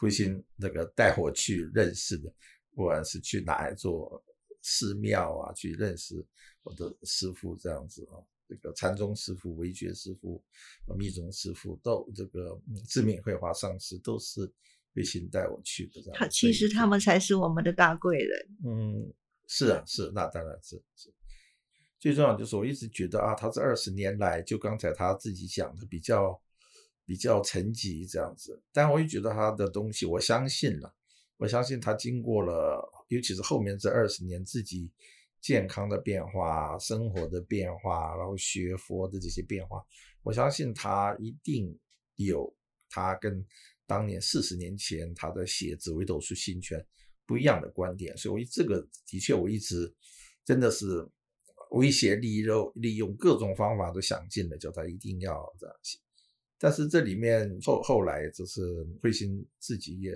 [0.00, 2.28] 慧心那个带我去认识的，
[2.74, 4.20] 不管是去哪里做。
[4.70, 6.22] 寺庙啊，去认识
[6.62, 10.44] 我的师傅这样子啊，这个禅宗师傅、韦觉师傅、
[10.98, 14.52] 密宗师傅，都这个智敏慧华上师都是
[14.94, 16.02] 慧心带我去的。
[16.12, 18.48] 他其实他们才是我们的大贵人。
[18.66, 19.10] 嗯，
[19.46, 21.10] 是啊，是，那当然是是。
[21.98, 26.38] 最重要就是我一直觉得啊，他这二十年来，就刚才他自己讲的比较
[27.06, 30.94] 比较沉寂这样子，但我也觉得他的东西，我相信了，
[31.38, 32.86] 我相信他经过了。
[33.08, 34.90] 尤其是后面这二十年自己
[35.40, 39.84] 健康的变化、生活的变化，然后学佛的这些变化，
[40.22, 41.78] 我相信他一定
[42.16, 42.54] 有
[42.90, 43.44] 他跟
[43.86, 46.78] 当年四十年前他在写《紫微斗数新圈》
[47.24, 48.16] 不一样的观点。
[48.16, 49.94] 所以，我这个的确我一直
[50.44, 51.08] 真的是
[51.70, 55.98] 威胁利诱，利用各种方法都想尽了，叫他一定要这样写。
[56.58, 58.60] 但是这里面后后来就是
[59.00, 60.12] 慧心自己也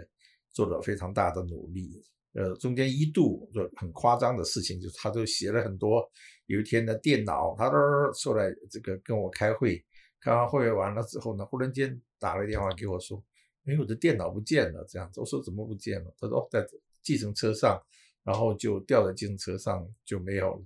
[0.50, 2.02] 做了非常大的努力。
[2.34, 6.02] 呃，中间一度就很夸张的事情，就是他都写了很多。
[6.46, 7.76] 有一天呢，电脑他都
[8.14, 9.84] 出来这个跟我开会，
[10.20, 13.22] 开完会完了之后呢，忽然间打了电话给我说
[13.66, 16.14] ：“哎，我的电脑不见了。”这样子，我说怎么不见了？
[16.18, 16.66] 他说在
[17.02, 17.80] 计程车上，
[18.24, 20.62] 然后就掉在计程车上就没有了。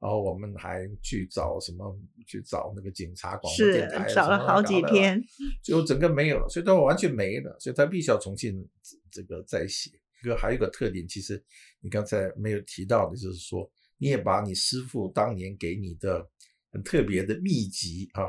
[0.00, 1.98] 然后我们还去找什么？
[2.26, 5.22] 去找那个警察广播电台，找了好几天，
[5.62, 8.66] 最后整个没有了，所以他完全没了，所以他必须要重新
[9.10, 9.90] 这个再写。
[10.28, 11.42] 个还有一个特点，其实
[11.80, 16.28] 你刚才没有提到的，就是说你也把你师傅当年给你的
[16.72, 18.24] 很特别的秘籍啊，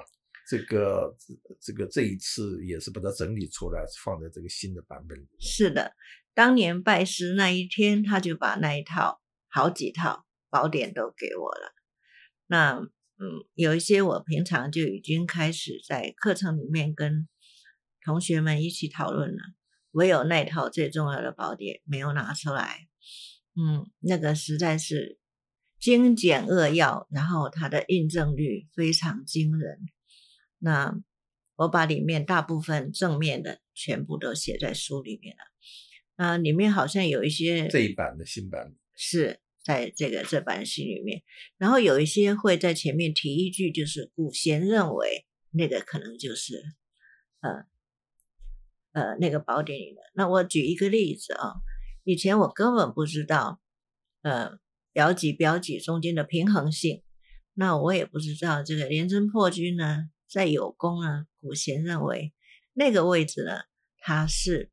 [0.47, 1.15] 这个
[1.59, 5.27] 这个这一次也是把它整理出来，放在这个新的版本里。
[5.39, 5.93] 是的，
[6.33, 11.73] 当年拜师那一天，他就把那一套好几套宝典都给我了。
[12.47, 12.79] 那
[13.17, 17.29] 嗯，有一些我平常就已经开始在课程里面跟
[18.03, 19.37] 同学们一起讨论了。
[19.95, 22.89] 唯有那套最重要的宝典没有拿出来，
[23.55, 25.17] 嗯，那个实在是
[25.79, 29.79] 精简扼要，然后它的印证率非常惊人。
[30.59, 30.93] 那
[31.55, 35.43] 我把里面大部分正面的全部都写在书里面了。
[36.17, 41.23] 啊，里面好像有一些这一版的新版是在这个这版新里面，
[41.57, 46.61] 然后有一些会在前面提一句，就是古贤认为那个可能就是
[47.39, 47.65] 呃
[48.95, 50.01] 呃那个宝典里的。
[50.15, 51.53] 那我举一个例子啊，
[52.03, 53.61] 以前我根本不知道
[54.23, 54.57] 呃
[54.91, 57.03] 表几表几中间的平衡性，
[57.53, 62.33] 那我也不知道这个廉贞破军呢在有功呢，古贤认为
[62.73, 63.59] 那个位置呢
[63.99, 64.71] 它是。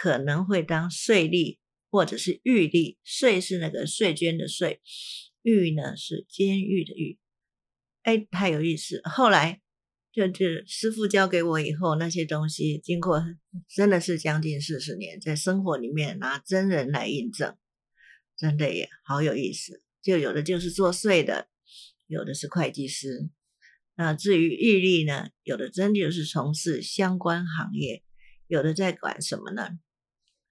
[0.00, 1.58] 可能会当税吏
[1.90, 4.80] 或者是狱吏，税是那个税捐的税，
[5.42, 7.18] 狱呢是监狱的狱。
[8.04, 9.00] 哎，太有意思。
[9.02, 9.60] 后来
[10.12, 13.22] 就就师傅教给我以后，那些东西经过
[13.68, 17.56] 真的是将近四十年，在生活里面拿真人来印证，
[18.36, 19.82] 真的也好有意思。
[20.02, 21.48] 就有的就是做税的，
[22.06, 23.30] 有的是会计师。
[23.96, 28.02] 那至于狱吏呢，有的真就是从事相关行业，
[28.46, 29.78] 有的在管什么呢？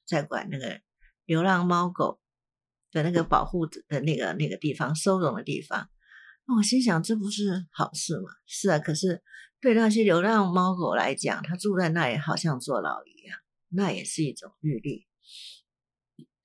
[0.05, 0.81] 在管那个
[1.25, 2.19] 流浪猫狗
[2.91, 5.89] 的那个保护的那个那个地方收容的地方，
[6.45, 8.29] 那我心想这不是好事吗？
[8.45, 9.23] 是啊，可是
[9.61, 13.39] 对那些流浪猫狗来讲，它住在那里好像坐牢一样，
[13.69, 15.05] 那也是一种欲力。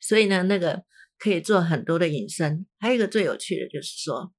[0.01, 0.85] 所以呢，那个
[1.19, 2.67] 可以做很多的引申。
[2.79, 4.33] 还有一个最有趣的就是说。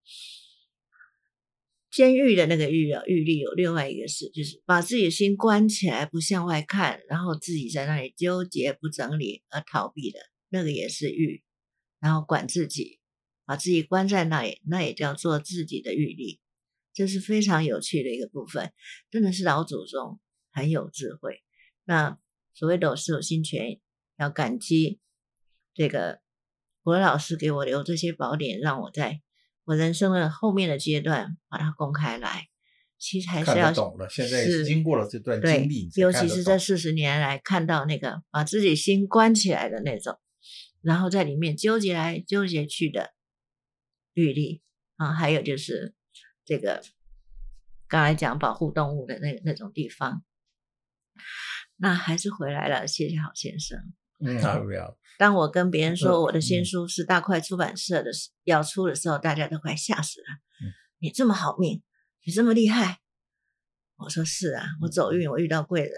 [1.96, 10.18] 监狱的那个狱啊，狱吏有另外一个事，就是把自己的心关起来，不向外看，然后自己在那里纠结不整理而逃避的
[10.50, 11.44] 那个也是狱，
[12.00, 13.00] 然后管自己，
[13.46, 16.40] 把自己关在那里，那也叫做自己的狱吏，
[16.94, 18.72] 这是非常有趣的一个部分，
[19.10, 20.20] 真的是老祖宗
[20.52, 21.44] 很有智慧。
[21.84, 22.18] 那
[22.54, 23.80] 所谓的是有心权，
[24.18, 25.00] 要感激
[25.74, 26.22] 这个
[26.84, 29.22] 国老师给我留这些宝典，让我在。
[29.66, 32.50] 我人生的后面的阶段，把它公开来，
[32.98, 34.10] 其实还是要懂了。
[34.10, 40.20] 现在经过了这段经历，尤其是这四十年来看到那个把自己心关起来的那种，
[40.82, 43.14] 然后在里面纠结来纠结去的
[44.12, 44.62] 律例
[44.98, 45.94] 啊，还有就是
[46.46, 46.82] 这个
[47.88, 50.24] 刚才讲保护动物的那那种地方，
[51.78, 52.88] 那还是回来了。
[52.88, 53.94] 谢谢郝先生。
[54.20, 54.98] 嗯，好，不要。
[55.18, 58.12] 当我跟别人说我的新书是大块出版社的
[58.46, 60.26] 要出的时候，大家都快吓死了。
[61.00, 61.84] 你这么好命，
[62.26, 63.00] 你这么厉害，
[63.98, 65.92] 我说是啊，我走运，我遇到贵人。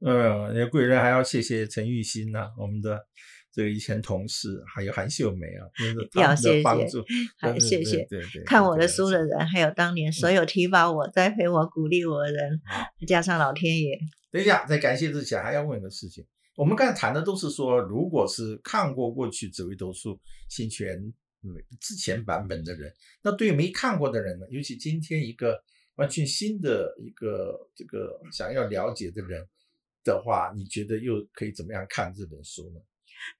[0.00, 3.06] 嗯，那贵人还要谢谢陈玉新呐，我们的
[3.52, 5.66] 这个以前同事，还有韩秀梅啊，
[6.14, 12.60] 要谢谢，好谢谢，对对，看我的书的人，还有当年所有提拔我、栽培我、鼓励我的人，
[13.06, 13.98] 加上老天爷。
[14.30, 16.24] 等一下，在感谢之前，还要问一个事情。
[16.54, 21.12] 我们刚才谈的都是说，如果是看过过去紫微斗数新权
[21.80, 22.92] 之前版本的人，
[23.22, 24.46] 那对于没看过的人呢？
[24.50, 25.62] 尤其今天一个
[25.94, 29.46] 完全新的一个这个想要了解的人
[30.04, 32.80] 的话，你觉得又可以怎么样看这本书呢？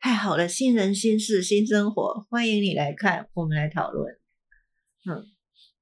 [0.01, 4.19] 太好了，新人新事新生活，欢迎你来看，我们来讨论。
[5.09, 5.25] 嗯，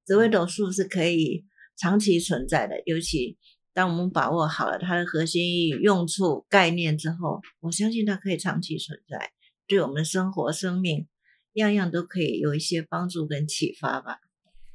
[0.05, 1.44] 紫微斗数是可以
[1.76, 3.38] 长期存在的，尤其。
[3.72, 9.32] 当我们把握好了它的核心意义、用处、概念之后，我相信它可以长期存在，
[9.66, 11.07] 对我们生活、生命，
[11.53, 14.20] 样样都可以有一些帮助跟启发吧。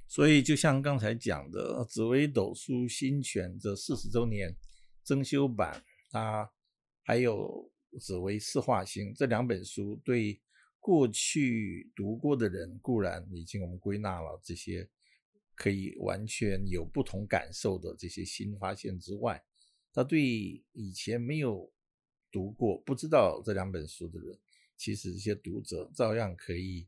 [0.07, 4.55] 所以，就像刚才讲的《紫微斗数新选》这四十周年
[5.03, 6.51] 增修版，它
[7.01, 7.35] 还有
[7.99, 10.39] 《紫微四化星》这两本书，对
[10.79, 14.89] 过去读过的人固然已经我们归纳了这些。
[15.53, 19.43] 可以完全有不同感受的这些新发现之外，
[19.93, 20.19] 他对
[20.71, 21.71] 以前没有
[22.31, 24.39] 读过、不知道这两本书的人，
[24.75, 26.87] 其实这些读者照样可以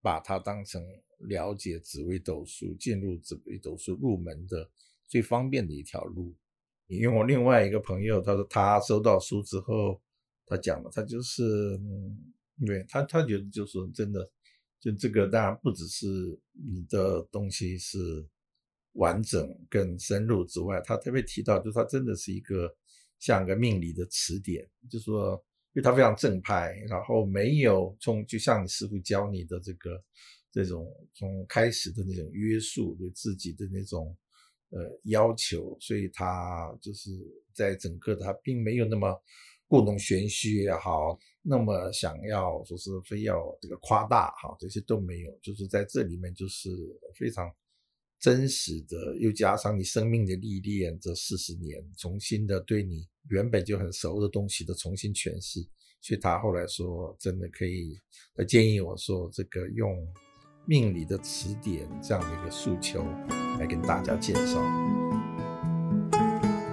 [0.00, 0.82] 把它当成
[1.18, 4.70] 了解紫微斗数、进入紫微斗数入门的
[5.06, 6.34] 最方便的一条路。
[6.88, 10.00] 因为我另外一个朋友，他说他收到书之后，
[10.46, 11.42] 他讲了，他就是，
[11.80, 12.16] 嗯，
[12.64, 14.30] 对他他觉得就是真的。
[14.78, 16.06] 就这个当然不只是
[16.52, 17.98] 你的东西是
[18.92, 22.72] 完整更深入之外，他特别提到，就是他真的是一个
[23.18, 25.32] 像个命理的词典，就说
[25.72, 30.00] 因为他非常正派，然后没有从就像你师傅教你的这个
[30.52, 34.16] 这种从开始的那种约束对自己的那种
[34.70, 37.10] 呃要求，所以他就是
[37.54, 39.14] 在整个他并没有那么
[39.68, 41.18] 故弄玄虚也好。
[41.48, 46.68] 那么想要说是非要这个夸大哈，这些都没有，就是在这里面就是
[47.14, 47.48] 非常
[48.18, 55.64] 真实的，又加上你生命的历练，这四十年重新的对你原本就很熟的东西的重新诠释，
[56.00, 57.96] 所以他后来说真的可以，
[58.34, 59.96] 他建议我说这个用
[60.68, 63.06] 命理的词典这样的一个诉求
[63.60, 64.60] 来跟大家介绍。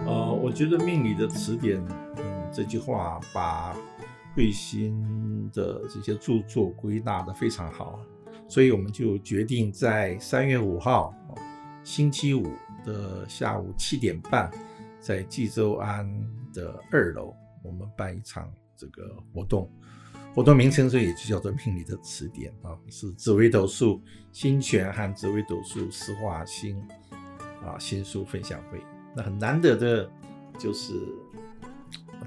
[0.07, 1.79] 呃，我觉得命理的词典，
[2.17, 3.75] 嗯，这句话把
[4.35, 7.99] 慧心的这些著作归纳的非常好，
[8.47, 11.13] 所以我们就决定在三月五号
[11.83, 12.47] 星期五
[12.83, 14.49] 的下午七点半，
[14.99, 16.03] 在济州安
[16.51, 17.31] 的二楼，
[17.61, 19.71] 我们办一场这个活动。
[20.33, 26.81] 活动名称所以也就叫做命理的词典啊，是紫微斗数星权和紫微斗数四化星
[27.63, 28.83] 啊新书分享会。
[29.15, 30.09] 那很难得的，
[30.57, 30.93] 就是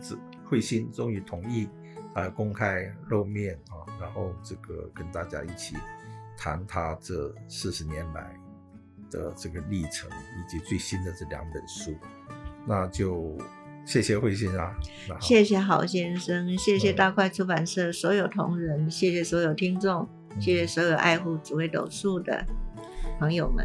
[0.01, 1.69] 紫慧心终于同意
[2.15, 5.75] 啊公开露面啊，然后这个跟大家一起
[6.39, 8.39] 谈他这四十年来
[9.11, 11.93] 的这个历程，以及最新的这两本书，
[12.65, 13.37] 那就。
[13.87, 14.77] 谢谢慧心啊，
[15.21, 20.07] 谢谢郝先生，谢谢大块出版社所有同仁，谢谢所有听众，
[20.41, 22.45] 谢谢所有爱护紫微斗数的
[23.21, 23.65] 朋友们。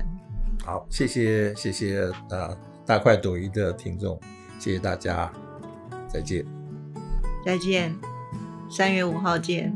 [0.63, 2.55] 好，谢谢谢谢呃
[2.85, 4.19] 大块朵颐的听众，
[4.59, 5.33] 谢谢大家，
[6.07, 6.45] 再见，
[7.43, 7.97] 再见，
[8.69, 9.75] 三月五号见。